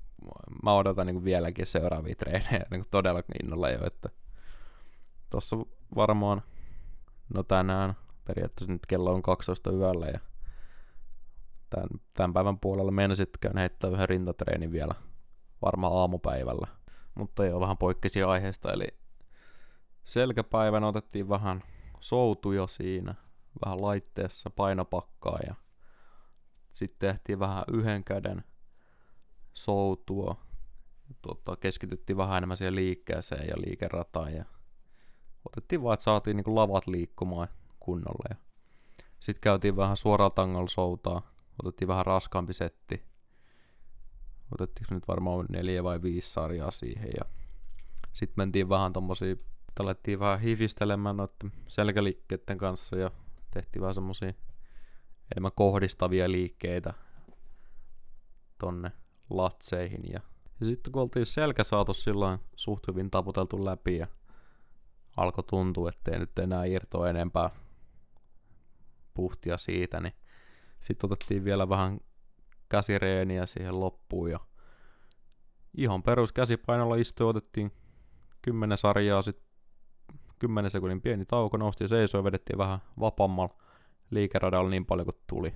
[0.62, 4.09] mä odotan niinku vieläkin seuraavia treenejä niinku todella innolla jo, että
[5.31, 5.57] tossa
[5.96, 6.42] varmaan,
[7.35, 7.94] no tänään
[8.25, 10.20] periaatteessa nyt kello on 12 yöllä ja
[11.70, 12.92] tämän, tämän päivän puolella
[13.40, 14.94] käyn heittää yhden rintatreeni vielä
[15.62, 16.66] varmaan aamupäivällä.
[17.14, 18.87] Mutta joo, vähän poikkesi aiheesta, eli
[20.05, 21.62] selkäpäivänä otettiin vähän
[22.01, 23.14] soutuja siinä,
[23.65, 25.55] vähän laitteessa painopakkaa ja
[26.73, 28.45] sitten tehtiin vähän yhden käden
[29.53, 30.37] soutua.
[31.23, 34.45] Tota, keskityttiin vähän enemmän siihen liikkeeseen ja liikerataan ja
[35.47, 37.49] otettiin vaan, että saatiin niinku lavat liikkumaan
[37.81, 38.25] kunnolla.
[38.31, 38.37] Ja
[39.21, 41.23] sitten käytiin vähän suoraan tangolla soutaa,
[41.63, 43.03] otettiin vähän raskaampi setti.
[44.53, 47.25] Otettiin nyt varmaan neljä vai viisi sarjaa siihen ja
[48.13, 49.37] sitten mentiin vähän tommosia,
[49.81, 53.11] alettiin vähän hifistelemään noiden selkäliikkeiden kanssa ja
[53.51, 54.33] tehtiin vähän semmosia
[55.33, 56.95] enemmän kohdistavia liikkeitä
[58.59, 58.93] tonne
[59.31, 60.21] latseihin ja,
[60.61, 64.07] ja sitten kun oltiin selkä saatu silloin suht hyvin taputeltu läpi ja
[65.17, 67.51] alkoi tuntua, ettei nyt enää irtoa enempää
[69.15, 70.15] puhtia siitä, niin
[70.81, 72.01] sitten otettiin vielä vähän
[72.69, 74.41] käsireeniä siihen loppuun ja
[75.77, 77.73] ihan perus käsipainolla istu otettiin
[78.43, 79.50] 10 sarjaa, sitten
[80.40, 83.57] 10 sekunnin pieni tauko, nousti seisoo ja vedettiin vähän vapammalla
[84.11, 85.55] liikeradalla niin paljon kuin tuli.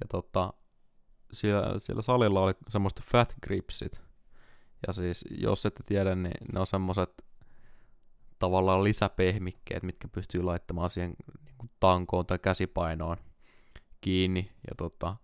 [0.00, 0.52] Ja tota,
[1.32, 4.00] siellä, siellä salilla oli semmoista fat gripsit.
[4.86, 7.24] Ja siis, jos ette tiedä, niin ne on semmoset
[8.38, 11.14] tavallaan lisäpehmikkeet, mitkä pystyy laittamaan siihen
[11.44, 13.16] niin kuin tankoon tai käsipainoon
[14.00, 14.52] kiinni.
[14.68, 15.16] Ja tota,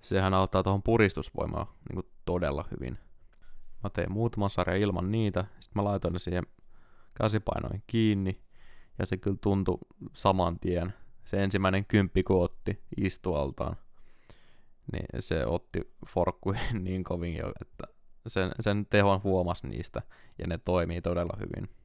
[0.00, 2.98] sehän auttaa tuohon puristusvoimaan niin kuin todella hyvin.
[3.82, 6.46] Mä tein muutaman sarjan ilman niitä, sitten mä laitoin ne siihen
[7.22, 8.40] käsipainoin kiinni,
[8.98, 9.78] ja se kyllä tuntui
[10.12, 10.94] saman tien.
[11.24, 13.76] Se ensimmäinen kymppi, kun otti istualtaan,
[14.92, 17.84] niin se otti forkkuihin niin kovin jo, että
[18.26, 20.02] sen, sen tehon huomasi niistä,
[20.38, 21.78] ja ne toimii todella hyvin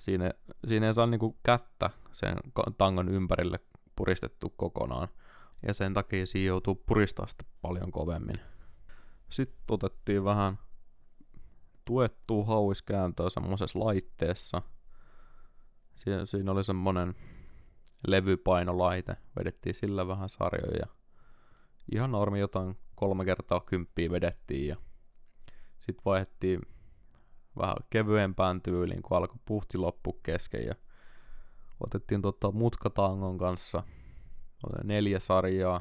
[0.00, 0.30] siinä,
[0.66, 2.36] siinä ei saa niinku kättä sen
[2.78, 3.60] tangon ympärille
[3.96, 5.08] puristettu kokonaan.
[5.66, 8.40] Ja sen takia siinä joutuu puristaa sitä paljon kovemmin.
[9.30, 10.58] Sitten otettiin vähän
[11.90, 14.62] tuettua hauiskääntöä semmoisessa laitteessa.
[15.96, 17.14] Siinä, siinä oli semmonen
[18.06, 19.16] levypainolaite.
[19.38, 20.86] Vedettiin sillä vähän sarjoja.
[21.92, 24.76] Ihan normi jotain kolme kertaa kymppiä vedettiin ja
[25.78, 26.60] sitten vaihdettiin
[27.56, 30.74] vähän kevyempään tyyliin, kun alkoi puhti loppu kesken ja
[31.80, 33.82] otettiin tota mutkatangon kanssa
[34.84, 35.80] neljä sarjaa,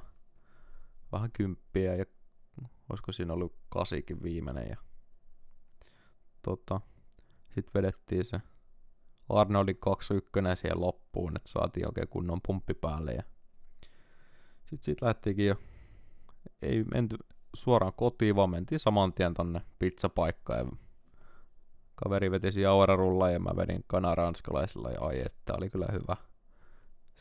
[1.12, 2.06] vähän kymppiä ja
[2.90, 4.89] olisiko siinä ollut kasikin viimeinen ja
[6.42, 6.82] tota,
[7.56, 8.42] sitten vedettiin se
[9.30, 13.24] Arnoldin 21 siihen loppuun, että saatiin oikein kunnon pumppi päälle ja
[14.66, 15.56] sitten siitä lähtiinkin jo,
[16.62, 17.18] ei menty
[17.56, 20.72] suoraan kotiin, vaan mentiin saman tien tonne pizzapaikkaan ja
[21.96, 26.16] kaveri vetisi aurarulla ja mä vedin kanaranskalaisella ja ai että oli kyllä hyvä.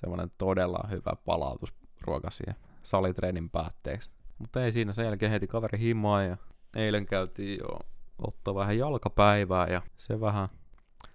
[0.00, 4.10] Semmoinen todella hyvä palautusruoka siihen salitreenin päätteeksi.
[4.38, 6.36] Mutta ei siinä sen jälkeen heti kaveri himoa ja
[6.76, 7.78] eilen käytiin jo
[8.18, 10.48] ottaa vähän jalkapäivää ja se vähän,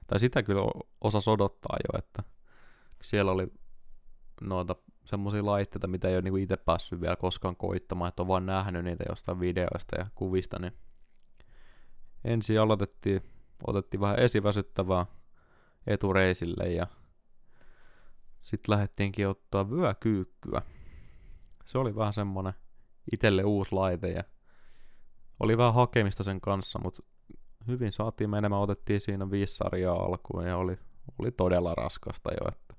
[0.08, 0.62] tai sitä kyllä
[1.02, 2.24] osa odottaa jo, että
[3.02, 3.48] siellä oli
[4.42, 8.46] noita semmoisia laitteita, mitä ei ole niinku itse päässyt vielä koskaan koittamaan, että on vaan
[8.46, 10.74] nähnyt niitä jostain videoista ja kuvista, niin
[12.24, 13.22] ensin aloitettiin
[13.68, 15.06] otettiin vähän esiväsyttävää
[15.88, 16.88] etureisille ja
[18.40, 20.62] sitten lähdettiinkin ottaa vyökyykkyä.
[21.66, 22.54] Se oli vähän semmonen
[23.14, 24.24] itelle uusi laite ja
[25.40, 27.04] oli vähän hakemista sen kanssa, mutta
[27.68, 30.78] hyvin saatiin menemään, otettiin siinä viisi sarjaa alkuun ja oli,
[31.20, 32.76] oli todella raskasta jo, että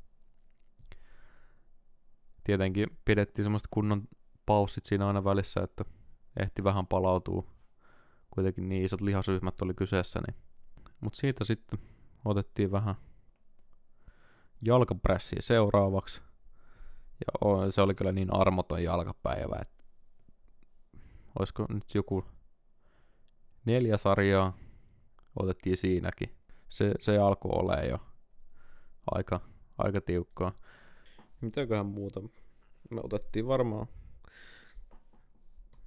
[2.45, 4.09] tietenkin pidettiin semmoista kunnon
[4.47, 5.85] paussit siinä aina välissä, että
[6.41, 7.55] ehti vähän palautua.
[8.31, 10.37] Kuitenkin niin isot lihasryhmät oli kyseessä, niin
[11.01, 11.79] mutta siitä sitten
[12.25, 12.95] otettiin vähän
[14.63, 16.21] jalkapressiä seuraavaksi.
[17.21, 19.85] Ja se oli kyllä niin armoton jalkapäivä, että
[21.39, 22.25] olisiko nyt joku
[23.65, 24.59] neljä sarjaa
[25.37, 26.35] otettiin siinäkin.
[26.69, 27.99] Se, se alkoi olemaan jo
[29.11, 29.41] aika,
[29.79, 30.53] aika tiukkaa.
[31.41, 32.21] Mitäköhän muuta?
[32.91, 33.87] Me otettiin varmaan...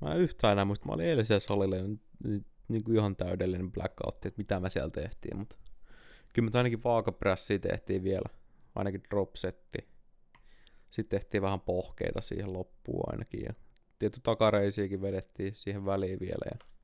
[0.02, 0.86] Mä en yhtään enää muista.
[0.86, 4.90] Mä olin eilisellä salilla nyt, nyt, niin kuin ihan täydellinen blackout, että mitä me siellä
[4.90, 5.56] tehtiin, mutta
[6.34, 8.30] kyllä me ainakin vaakaprässiä tehtiin vielä,
[8.76, 9.78] ainakin dropsetti.
[10.92, 13.54] Sitten tehtiin vähän pohkeita siihen loppuun ainakin ja
[14.00, 16.77] tietty takareisiakin vedettiin siihen väliin vielä ja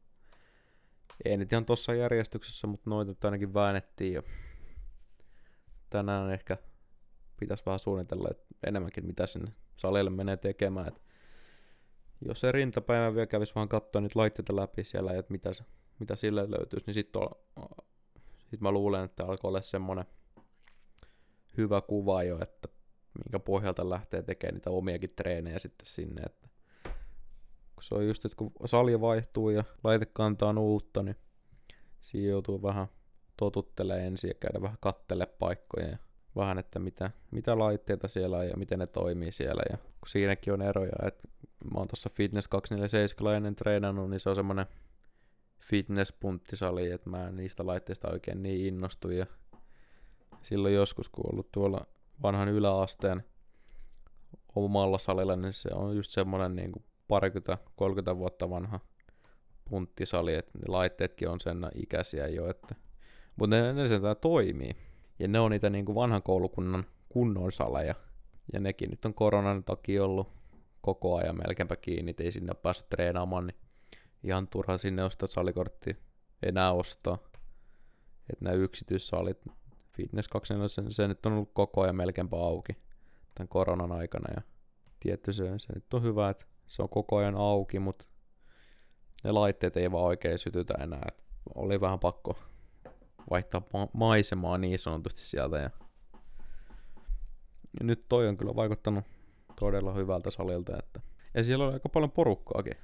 [1.25, 4.23] ei nyt ihan tossa järjestyksessä, mutta noita nyt ainakin väännettiin ja
[5.89, 6.57] tänään ehkä
[7.39, 10.87] pitäisi vähän suunnitella että enemmänkin, mitä sinne salille menee tekemään.
[10.87, 11.01] Et
[12.25, 15.51] jos se rintapäivä vielä kävisi vähän katsoa niitä laitteita läpi siellä, että mitä,
[15.99, 17.21] mitä sille löytyisi, niin sitten
[18.49, 20.05] sit mä luulen, että alkoi olla semmoinen
[21.57, 22.67] hyvä kuva jo, että
[23.23, 26.47] minkä pohjalta lähtee tekemään niitä omiakin treenejä sitten sinne, että
[27.83, 31.15] se on just, että kun salja vaihtuu ja laite kantaa uutta, niin
[31.99, 32.87] siinä joutuu vähän
[33.37, 35.97] totuttelemaan ensin ja käydä vähän kattele paikkoja ja
[36.35, 39.63] vähän, että mitä, mitä laitteita siellä on ja miten ne toimii siellä.
[39.69, 41.27] Ja kun siinäkin on eroja, että
[41.73, 44.65] mä oon tuossa Fitness 247 ennen treenannut, niin se on semmonen
[45.59, 49.09] fitness-punttisali, että mä en niistä laitteista oikein niin innostu.
[49.09, 49.25] Ja
[50.41, 51.85] silloin joskus, kun ollut tuolla
[52.21, 53.23] vanhan yläasteen
[54.55, 58.79] omalla salilla, niin se on just semmonen niin kuin parikymmentä, 30 vuotta vanha
[59.69, 62.75] punttisali, että ne laitteetkin on sen ikäisiä jo, että
[63.35, 64.71] mutta ne, ne sentään toimii.
[65.19, 67.95] Ja ne on niitä niin kuin vanhan koulukunnan kunnon saleja.
[68.53, 70.27] Ja nekin nyt on koronan takia ollut
[70.81, 73.57] koko ajan melkeinpä kiinni, ei sinne päässyt treenaamaan, niin
[74.23, 75.97] ihan turha sinne ostaa salikortti
[76.43, 77.17] enää ostaa.
[78.29, 79.45] Että nämä yksityissalit,
[79.97, 82.73] Fitness 2 se, se nyt on ollut koko ajan melkeinpä auki
[83.35, 84.33] tämän koronan aikana.
[84.35, 84.41] Ja
[84.99, 88.05] tietty se, se nyt on hyvä, että se on koko ajan auki, mutta
[89.23, 91.01] ne laitteet ei vaan oikein sytytä enää.
[91.07, 91.23] Et
[91.55, 92.39] oli vähän pakko
[93.29, 95.57] vaihtaa ma- maisemaa niin sanotusti sieltä.
[95.57, 95.69] Ja,
[97.79, 99.05] ja nyt toi on kyllä vaikuttanut
[99.59, 100.77] todella hyvältä salilta.
[100.79, 101.01] Että...
[101.33, 102.77] Ja siellä oli aika paljon porukkaakin.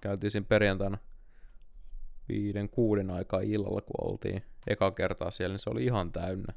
[0.00, 0.98] Käytiin siinä perjantaina
[2.28, 6.54] viiden, kuuden aikaa illalla, kun oltiin eka kertaa siellä, niin se oli ihan täynnä.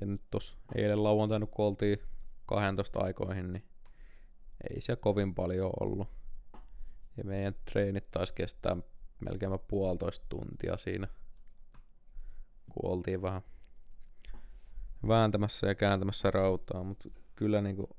[0.00, 1.98] Ja nyt tos eilen lauantaina, kun oltiin
[2.46, 3.69] 12 aikoihin, niin
[4.70, 6.08] ei siellä kovin paljon ollut.
[7.16, 8.76] Ja meidän treenit taisi kestää
[9.20, 11.08] melkein puolitoista tuntia siinä,
[12.72, 13.42] kun oltiin vähän
[15.08, 17.96] vääntämässä ja kääntämässä rautaa, mutta kyllä niinku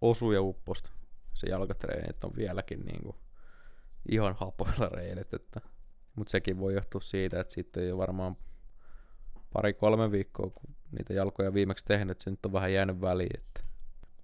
[0.00, 0.90] osu ja upposta
[1.34, 3.16] se jalkatreenit on vieläkin niinku
[4.08, 5.60] ihan hapoilla reidet, että
[6.16, 8.36] mutta sekin voi johtua siitä, että sitten ei ole varmaan
[9.52, 13.63] pari-kolme viikkoa, kun niitä jalkoja viimeksi tehnyt, se nyt on vähän jäänyt väliin, että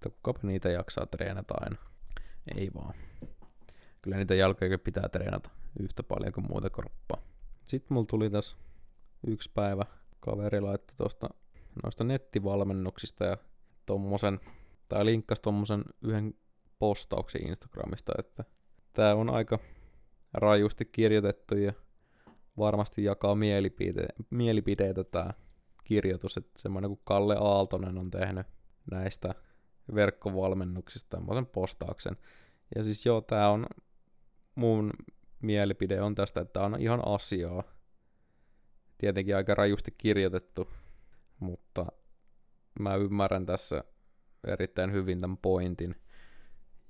[0.04, 1.76] mutta kukapa niitä jaksaa treenata aina.
[2.56, 2.94] Ei vaan.
[4.02, 7.22] Kyllä niitä jalkoja pitää treenata yhtä paljon kuin muuta kroppaa.
[7.66, 8.56] Sitten mulla tuli tässä
[9.26, 9.84] yksi päivä
[10.20, 11.28] kaveri laittoi tuosta
[11.82, 13.36] noista nettivalmennuksista ja
[13.86, 14.40] tommosen,
[14.88, 16.34] tai linkkasi tommosen yhden
[16.78, 18.44] postauksen Instagramista, että
[18.92, 19.58] tää on aika
[20.32, 21.72] rajusti kirjoitettu ja
[22.58, 25.34] varmasti jakaa mielipite- mielipiteitä tää
[25.84, 28.46] kirjoitus, että semmoinen kuin Kalle Aaltonen on tehnyt
[28.90, 29.34] näistä
[29.94, 32.16] verkkovalmennuksista tämmöisen postauksen.
[32.74, 33.66] Ja siis joo, tää on
[34.54, 34.90] mun
[35.42, 37.62] mielipide on tästä, että tää on ihan asiaa.
[38.98, 40.68] Tietenkin aika rajusti kirjoitettu,
[41.40, 41.86] mutta
[42.80, 43.84] mä ymmärrän tässä
[44.46, 45.94] erittäin hyvin tämän pointin.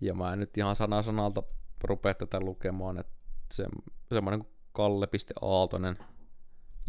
[0.01, 1.43] Ja mä en nyt ihan sana sanalta
[1.85, 3.13] rupea tätä lukemaan, että
[3.53, 3.67] se,
[4.09, 5.99] semmoinen kuin kalle.aaltonen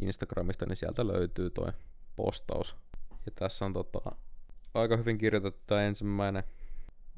[0.01, 1.71] Instagramista, niin sieltä löytyy toi
[2.15, 2.75] postaus.
[3.25, 4.15] Ja tässä on tota,
[4.73, 6.43] aika hyvin kirjoitettu tämä ensimmäinen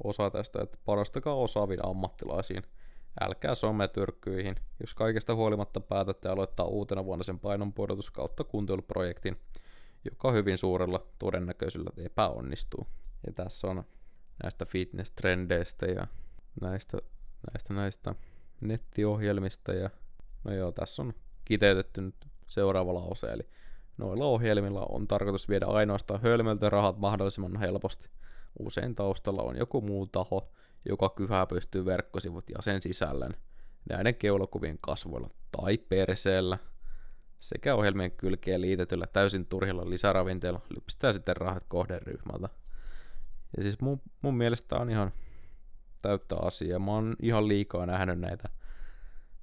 [0.04, 2.62] osa tästä, että parastakaa osaaviin ammattilaisiin.
[3.20, 4.56] Älkää sometyrkkyihin.
[4.80, 9.40] Jos kaikesta huolimatta päätätte aloittaa uutena vuonna sen painonpudotus kautta kuntoiluprojektin,
[10.04, 12.86] joka hyvin suurella todennäköisyydellä epäonnistuu.
[13.26, 13.84] Ja tässä on
[14.42, 16.06] näistä fitness-trendeistä ja
[16.60, 16.98] näistä,
[17.52, 18.14] näistä, näistä
[18.60, 19.90] nettiohjelmista ja
[20.44, 21.14] no joo, tässä on
[21.44, 23.48] kiteytetty nyt seuraava lause, eli
[23.96, 28.08] noilla ohjelmilla on tarkoitus viedä ainoastaan hölmöltä rahat mahdollisimman helposti.
[28.58, 30.52] Usein taustalla on joku muu taho,
[30.88, 33.32] joka kyhää pystyy verkkosivut ja sen sisällön
[33.88, 36.58] näiden keulakuvien kasvoilla tai perseellä
[37.38, 42.48] sekä ohjelmien kylkeen liitetyllä täysin turhilla lisäravinteilla lypsää sitten rahat kohderyhmältä.
[43.56, 45.12] Ja siis mun, mun mielestä on ihan
[46.02, 46.78] täyttä asiaa.
[46.78, 48.48] Mä oon ihan liikaa nähnyt näitä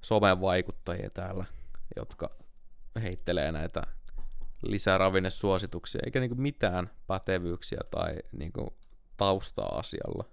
[0.04, 1.44] somen vaikuttajia täällä,
[1.96, 2.30] jotka
[3.02, 3.82] heittelee näitä
[4.62, 8.76] lisäravinnesuosituksia, eikä niinku mitään pätevyyksiä tai niinku
[9.16, 10.24] tausta-asialla.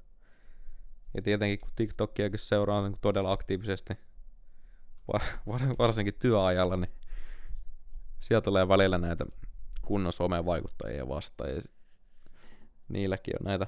[1.14, 3.94] Ja tietenkin kun TikTokiakin seuraa niin todella aktiivisesti,
[5.80, 6.92] varsinkin työajalla, niin
[8.20, 9.26] sieltä tulee välillä näitä
[9.82, 11.50] kunnon somevaikuttajia vastaan.
[11.50, 11.62] Ja
[12.88, 13.68] niilläkin on näitä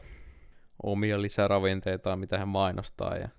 [0.83, 3.17] omia lisäravinteita, mitä he mainostaa.
[3.17, 3.29] Ja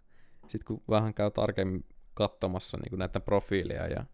[0.48, 4.04] sitten kun vähän käy tarkemmin katsomassa niin näitä profiilia ja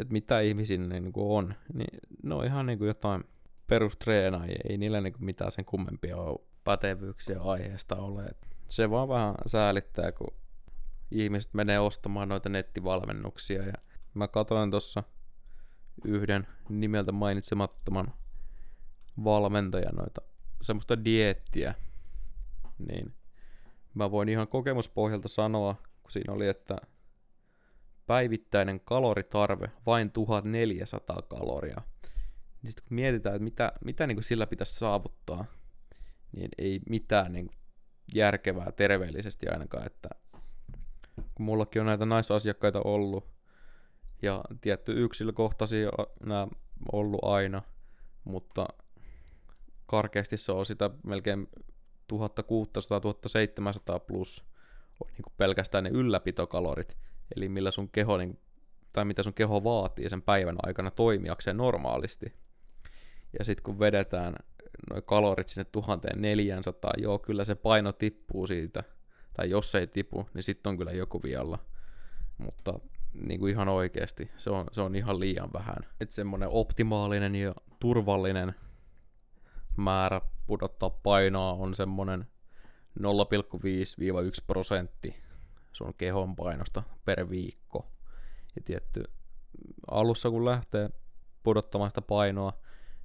[0.00, 3.24] että mitä ihmisiä niin kuin on, niin ne on ihan niin kuin jotain
[3.66, 6.16] perustreenaajia, ei niillä niin kuin mitään sen kummempia
[6.64, 8.30] pätevyyksiä aiheesta ole.
[8.68, 10.34] Se vaan vähän säälittää, kun
[11.10, 13.62] ihmiset menee ostamaan noita nettivalmennuksia.
[13.62, 13.72] Ja
[14.14, 15.02] mä katsoin tuossa
[16.04, 18.12] yhden nimeltä mainitsemattoman
[19.24, 20.20] valmentajan noita
[20.62, 21.74] semmoista diettiä,
[22.78, 23.14] niin
[23.94, 26.76] mä voin ihan kokemuspohjalta sanoa, kun siinä oli, että
[28.10, 31.82] päivittäinen kaloritarve vain 1400 kaloria.
[32.62, 35.44] Niin sitten kun mietitään, että mitä, mitä niin kuin sillä pitäisi saavuttaa,
[36.32, 37.58] niin ei mitään niin kuin
[38.14, 40.08] järkevää terveellisesti ainakaan, että
[41.34, 43.28] kun mullakin on näitä naisasiakkaita ollut,
[44.22, 45.90] ja tietty yksilökohtaisia
[46.26, 46.48] nämä
[46.92, 47.62] ollut aina,
[48.24, 48.68] mutta
[49.86, 51.48] karkeasti se on sitä melkein
[52.12, 54.44] 1600-1700 plus
[55.00, 56.96] on niin pelkästään ne ylläpitokalorit,
[57.36, 58.38] eli millä sun keho, niin,
[58.92, 62.32] tai mitä sun keho vaatii sen päivän aikana toimijakseen normaalisti.
[63.38, 64.34] Ja sitten kun vedetään
[64.90, 68.84] noin kalorit sinne 1400, joo, kyllä se paino tippuu siitä,
[69.34, 71.58] tai jos se ei tipu, niin sitten on kyllä joku vialla.
[72.38, 72.80] Mutta
[73.12, 75.78] niin kuin ihan oikeasti, se on, se on ihan liian vähän.
[76.00, 78.54] Että semmoinen optimaalinen ja turvallinen
[79.76, 82.26] määrä pudottaa painoa on semmoinen
[83.00, 83.04] 0,5-1
[84.46, 85.16] prosentti
[85.72, 87.86] sun kehon painosta per viikko.
[88.56, 89.02] Ja tietty,
[89.90, 90.90] alussa kun lähtee
[91.42, 92.52] pudottamaan sitä painoa,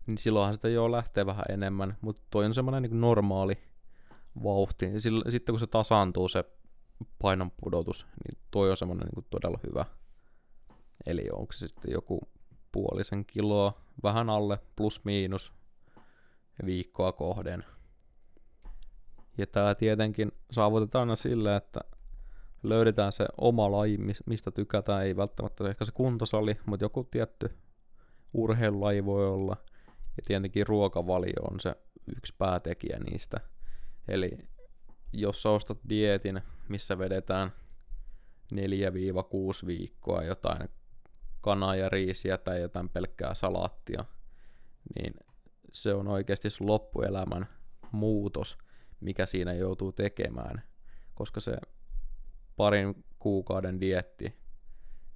[0.07, 3.57] niin silloinhan sitä jo lähtee vähän enemmän, mutta toi on semmoinen niin normaali
[4.43, 4.93] vauhti.
[4.93, 6.43] Ja sillä, sitten kun se tasaantuu se
[7.21, 9.85] painon pudotus, niin toi on semmoinen niin todella hyvä.
[11.07, 12.21] Eli onko se sitten joku
[12.71, 15.53] puolisen kiloa, vähän alle, plus miinus
[16.65, 17.63] viikkoa kohden.
[19.37, 21.79] Ja tämä tietenkin saavutetaan aina sillä, että
[22.69, 27.57] löydetään se oma laji, mistä tykätään, ei välttämättä ehkä se kuntosali, mutta joku tietty
[28.33, 29.57] urheilulaji voi olla.
[30.17, 31.75] Ja tietenkin ruokavalio on se
[32.17, 33.39] yksi päätekijä niistä.
[34.07, 34.31] Eli
[35.13, 37.51] jos sä ostat dietin, missä vedetään
[38.53, 38.57] 4-6
[39.67, 40.69] viikkoa jotain
[41.41, 44.05] kanaa ja riisiä tai jotain pelkkää salaattia,
[44.99, 45.13] niin
[45.73, 47.47] se on oikeasti loppuelämän
[47.91, 48.57] muutos,
[48.99, 50.63] mikä siinä joutuu tekemään,
[51.15, 51.57] koska se
[52.55, 54.35] parin kuukauden dietti,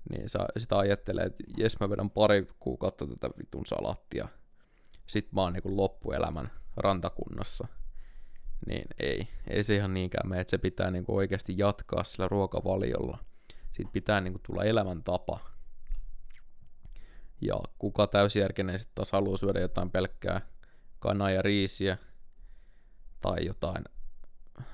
[0.09, 4.27] niin sä sitä ajattelee, että jes mä vedän pari kuukautta tätä vitun salattia,
[5.07, 7.67] sit mä oon niin loppuelämän rantakunnossa.
[8.67, 13.17] Niin ei, ei se ihan niinkään mene, että se pitää niin oikeasti jatkaa sillä ruokavaliolla.
[13.71, 15.39] Siitä pitää niin tulla elämäntapa.
[17.41, 20.41] Ja kuka täysjärkinen sitten taas haluaa syödä jotain pelkkää
[20.99, 21.97] kanaa ja riisiä
[23.21, 23.83] tai jotain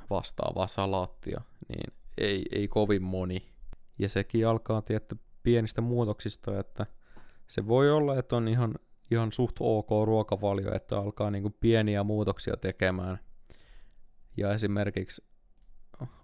[0.09, 3.45] vastaavaa salaattia, niin ei, ei kovin moni.
[3.99, 6.85] Ja sekin alkaa tietty pienistä muutoksista, että
[7.47, 8.75] se voi olla, että on ihan,
[9.11, 13.19] ihan suht ok ruokavalio, että alkaa niinku pieniä muutoksia tekemään.
[14.37, 15.23] Ja esimerkiksi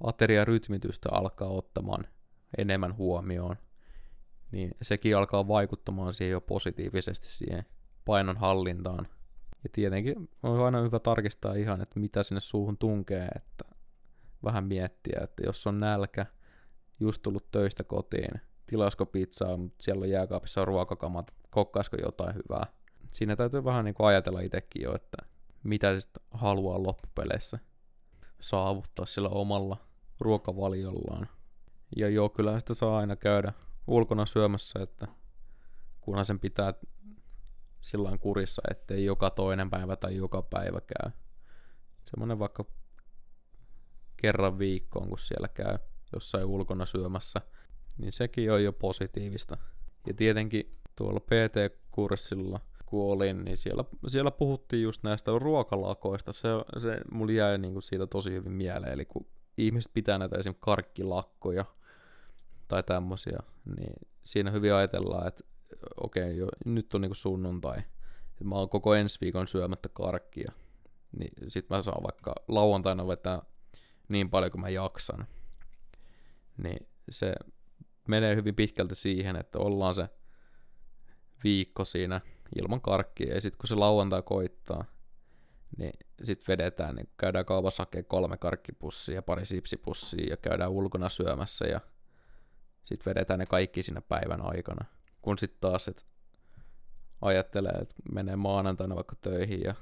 [0.04, 2.08] ateriarytmitystä alkaa ottamaan
[2.58, 3.56] enemmän huomioon,
[4.52, 7.66] niin sekin alkaa vaikuttamaan siihen jo positiivisesti siihen
[8.06, 9.08] painon hallintaan.
[9.64, 13.71] Ja tietenkin on aina hyvä tarkistaa ihan, että mitä sinne suuhun tunkee, että
[14.44, 16.26] vähän miettiä, että jos on nälkä,
[17.00, 22.66] just tullut töistä kotiin, tilasko pizzaa, mutta siellä on jääkaapissa ruokakamat, kokkaisiko jotain hyvää.
[23.12, 25.18] Siinä täytyy vähän niin kuin ajatella itsekin jo, että
[25.64, 27.60] mitä se haluaa loppupeleissä
[28.42, 29.78] saavuttaa sillä omalla
[30.20, 31.30] ruokavaliollaan.
[31.98, 33.54] Ja joo, kyllä sitä saa aina käydä
[33.88, 35.08] ulkona syömässä, että
[36.02, 36.74] kunhan sen pitää
[37.82, 41.12] sillä kurissa, ettei joka toinen päivä tai joka päivä käy.
[42.04, 42.66] Semmoinen vaikka
[44.22, 45.78] kerran viikkoon, kun siellä käy
[46.14, 47.42] jossain ulkona syömässä,
[47.98, 49.58] niin sekin on jo positiivista.
[50.08, 56.34] Ja tietenkin tuolla PT-kurssilla, kun olin, niin siellä, siellä puhuttiin just näistä ruokalakoista.
[56.34, 56.48] Se,
[56.78, 58.94] se mulla jäi niin kuin siitä tosi hyvin mieleen.
[58.94, 60.56] Eli kun ihmiset pitää näitä esim.
[60.60, 61.66] karkkilakkoja
[62.68, 63.40] tai tämmöisiä,
[63.78, 63.94] niin
[64.24, 65.44] siinä hyvin ajatellaan, että
[65.98, 67.78] okei, okay, nyt on niin kuin sunnuntai,
[68.32, 70.52] että mä oon koko ensi viikon syömättä karkkia,
[71.20, 73.42] niin sit mä saan vaikka lauantaina vetää
[74.12, 75.28] niin paljon kuin mä jaksan.
[76.58, 77.34] Niin se
[78.08, 80.10] menee hyvin pitkälti siihen, että ollaan se
[81.44, 82.22] viikko siinä
[82.62, 84.86] ilman karkkia, ja sitten kun se lauantai koittaa,
[85.78, 85.94] niin
[86.24, 91.66] sitten vedetään, niin käydään kaupassa hakemaan kolme karkkipussia ja pari sipsipussia ja käydään ulkona syömässä
[91.66, 91.82] ja
[92.84, 94.86] sitten vedetään ne kaikki siinä päivän aikana.
[95.22, 96.04] Kun sitten taas, että
[97.22, 99.76] ajattelee, että menee maanantaina vaikka töihin ja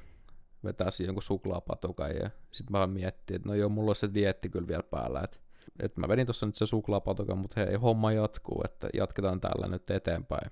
[0.63, 4.49] vetää siihen jonkun suklaapatukan ja sitten mä miettii, että no joo, mulla on se dietti
[4.49, 5.37] kyllä vielä päällä, että,
[5.79, 9.89] että mä vedin tuossa nyt se suklaapatukan, mutta hei, homma jatkuu, että jatketaan tällä nyt
[9.89, 10.51] eteenpäin.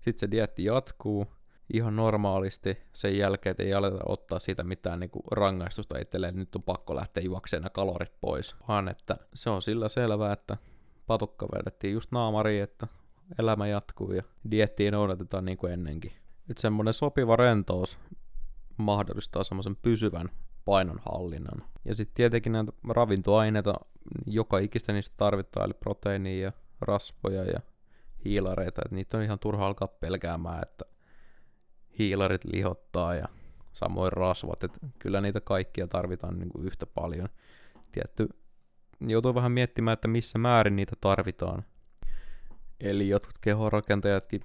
[0.00, 1.26] Sitten se dietti jatkuu
[1.72, 6.38] ihan normaalisti sen jälkeen, että ei aleta ottaa siitä mitään niin kuin rangaistusta itselleen, että
[6.38, 10.56] nyt on pakko lähteä juokseen nämä kalorit pois, vaan että se on sillä selvää, että
[11.06, 12.86] patukka vedettiin just naamariin, että
[13.38, 16.12] elämä jatkuu ja diettiin noudatetaan niin kuin ennenkin.
[16.48, 17.98] Nyt semmoinen sopiva rentous
[18.80, 20.28] mahdollistaa semmoisen pysyvän
[20.64, 21.64] painonhallinnan.
[21.84, 23.74] Ja sitten tietenkin näitä ravintoaineita,
[24.26, 27.60] joka ikistä niistä tarvitaan, eli proteiinia ja rasvoja ja
[28.24, 30.84] hiilareita, että niitä on ihan turha alkaa pelkäämään, että
[31.98, 33.28] hiilarit lihottaa ja
[33.72, 37.28] samoin rasvat, että kyllä niitä kaikkia tarvitaan niin kuin yhtä paljon.
[37.92, 38.28] Tietty
[39.00, 41.64] joutuu vähän miettimään, että missä määrin niitä tarvitaan.
[42.80, 44.40] Eli jotkut kehorakentajatkin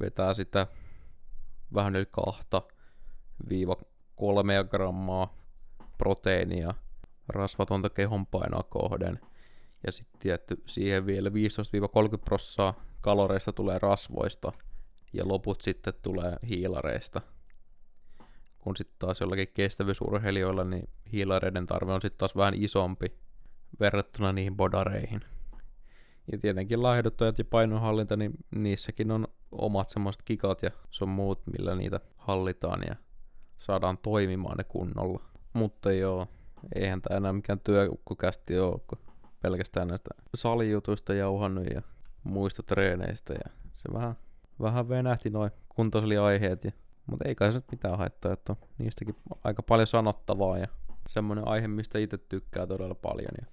[0.00, 0.66] vetää sitä
[1.74, 2.62] vähän yli kahta
[3.48, 3.76] viiva
[4.16, 5.38] kolmea grammaa
[5.98, 6.74] proteiinia
[7.28, 9.20] rasvatonta kehonpainoa kohden.
[9.86, 11.32] Ja sitten tietty siihen vielä 15-30
[12.24, 14.52] prosenttia kaloreista tulee rasvoista
[15.12, 17.20] ja loput sitten tulee hiilareista.
[18.58, 23.06] Kun sitten taas jollakin kestävyysurheilijoilla, niin hiilareiden tarve on sitten taas vähän isompi
[23.80, 25.20] verrattuna niihin bodareihin.
[26.32, 31.74] Ja tietenkin laihduttajat ja painonhallinta, niin niissäkin on omat semmoiset kikat ja sun muut, millä
[31.74, 32.96] niitä hallitaan ja
[33.60, 35.20] saadaan toimimaan ne kunnolla.
[35.52, 36.26] Mutta joo,
[36.74, 38.98] eihän tämä enää mikään työkukkukästi ole, kun
[39.42, 41.82] pelkästään näistä salijutuista jauhannut ja
[42.24, 44.14] muista treeneistä ja se vähän,
[44.60, 46.64] vähän venähti noin kuntosaliaiheet.
[46.64, 46.72] Ja,
[47.06, 50.66] mutta ei kai se mitään haittaa, että on niistäkin aika paljon sanottavaa ja
[51.08, 53.32] semmoinen aihe, mistä itse tykkää todella paljon.
[53.40, 53.46] Ja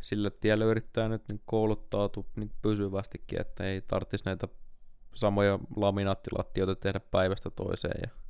[0.00, 4.48] sillä tiellä yrittää nyt niin kouluttautua niin pysyvästikin, että ei tarvitsisi näitä
[5.14, 8.23] samoja laminaattilattioita tehdä päivästä toiseen ja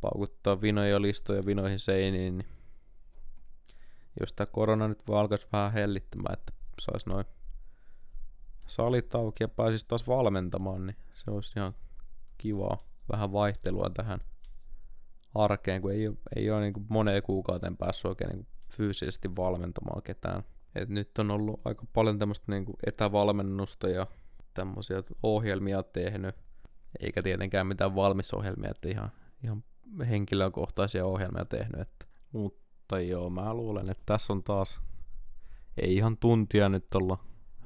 [0.00, 2.48] paukuttaa vinoja listoja vinoihin seiniin, niin
[4.20, 7.24] jos tämä korona nyt vaan alkaisi vähän hellittämään, että saisi noin
[8.66, 11.74] salit auki ja pääsisi taas valmentamaan, niin se olisi ihan
[12.38, 12.84] kivaa.
[13.12, 14.20] Vähän vaihtelua tähän
[15.34, 20.02] arkeen, kun ei ole, ei ole niin kuin moneen kuukauteen päässyt oikein niin fyysisesti valmentamaan
[20.02, 20.44] ketään.
[20.74, 24.06] Et nyt on ollut aika paljon tämmöistä niin etävalmennusta ja
[24.54, 26.34] tämmöisiä ohjelmia tehnyt,
[27.00, 29.12] eikä tietenkään mitään valmisohjelmia, että ihan,
[29.44, 29.64] ihan
[30.08, 31.80] henkilökohtaisia ohjelmia tehnyt.
[31.80, 34.80] Että, mutta joo, mä luulen, että tässä on taas,
[35.76, 37.18] ei ihan tuntia nyt olla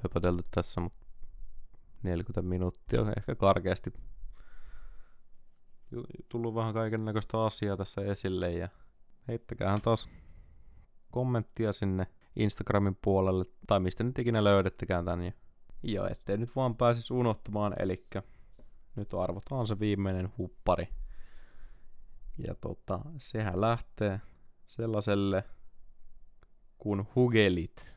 [0.02, 1.06] höpötelty tässä, mutta
[2.02, 3.92] 40 minuuttia ehkä karkeasti
[6.28, 8.68] tullut vähän kaiken näköistä asiaa tässä esille ja
[9.28, 10.08] heittäkäähän taas
[11.10, 12.06] kommenttia sinne
[12.36, 15.32] Instagramin puolelle tai mistä nyt ikinä löydettekään tän.
[15.82, 18.06] Ja, ettei nyt vaan pääsisi unohtumaan, eli
[18.96, 20.88] nyt arvotaan se viimeinen huppari.
[22.38, 24.20] Ja tota, sehän lähtee
[24.66, 25.44] sellaiselle
[26.78, 27.94] kuin Hugelit.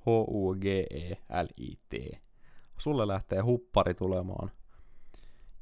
[0.00, 1.94] H-U-G-E-L-I-T.
[2.78, 4.50] Sulle lähtee huppari tulemaan.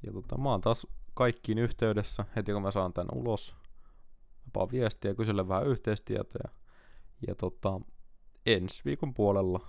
[0.06, 3.56] Ja tota, mä oon taas kaikkiin yhteydessä heti kun mä saan tän ulos.
[4.44, 6.48] Jopa viestiä ja kysellä vähän yhteistietoja.
[7.26, 7.80] Ja tota,
[8.46, 9.60] ensi viikon puolella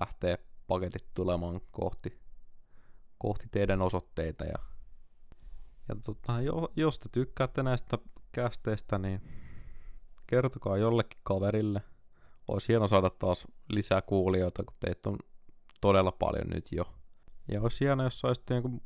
[0.00, 2.20] lähtee paketit tulemaan kohti,
[3.18, 4.44] kohti teidän osoitteita.
[4.44, 4.58] Ja,
[5.88, 7.98] ja tota, jo, jos te tykkäätte näistä
[8.32, 9.20] kästeistä, niin
[10.26, 11.82] kertokaa jollekin kaverille.
[12.48, 15.18] Olisi hieno saada taas lisää kuulijoita, kun teitä on
[15.80, 16.94] todella paljon nyt jo.
[17.52, 18.80] Ja olisi hieno, jos saisitte jonkun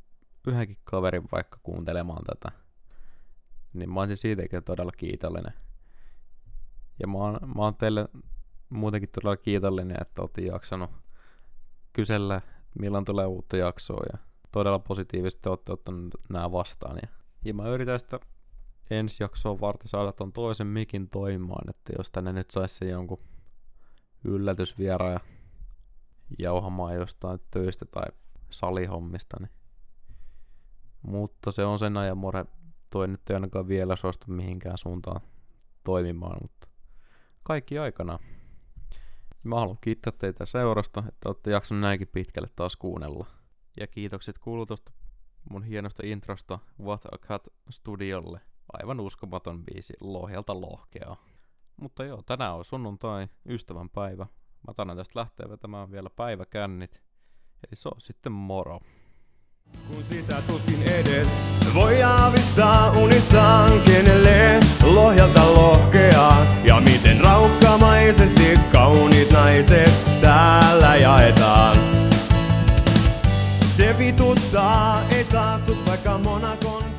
[0.47, 2.51] yhdenkin kaverin vaikka kuuntelemaan tätä.
[3.73, 5.53] Niin mä olisin siitäkin todella kiitollinen.
[6.99, 8.07] Ja mä oon, mä oon teille
[8.69, 10.91] muutenkin todella kiitollinen, että olette jaksanut
[11.93, 12.41] kysellä,
[12.79, 14.19] milloin tulee uutta jaksoa ja
[14.53, 16.99] todella positiivisesti olette ottanut nämä vastaan.
[17.01, 17.07] Ja,
[17.45, 18.19] ja mä yritän sitä
[18.89, 23.23] ensi jaksoa varten saada ton toisen mikin toimimaan, että jos tänne nyt saisi jonkun
[24.23, 25.19] yllätysviera ja
[26.43, 28.05] jauhamaan jostain töistä tai
[28.49, 29.51] salihommista, niin
[31.01, 32.45] mutta se on sen ajan more.
[32.89, 35.21] Toi nyt ei ainakaan vielä suostu mihinkään suuntaan
[35.83, 36.67] toimimaan, mutta
[37.43, 38.19] kaikki aikana.
[39.43, 43.27] Mä haluan kiittää teitä seurasta, että olette jaksanut näinkin pitkälle taas kuunnella.
[43.79, 44.91] Ja kiitokset kuuluu tuosta
[45.49, 48.41] mun hienosta introsta What a Cut Studiolle.
[48.73, 51.15] Aivan uskomaton biisi, lohjalta lohkeaa.
[51.81, 54.25] Mutta joo, tänään on sunnuntai, ystävän päivä.
[54.67, 57.03] Mä tänään tästä lähtee vetämään vielä päiväkännit.
[57.67, 58.79] Eli se on sitten moro.
[59.87, 61.27] Kun sitä tuskin edes
[61.73, 66.45] voi aavistaa unissaan, kenelle lohjalta lohkeaa.
[66.63, 71.92] Ja miten raukkamaisesti kauniit naiset täällä jaetaan.
[73.77, 76.92] Se vituttaa, ei saa sut vaikka Monakon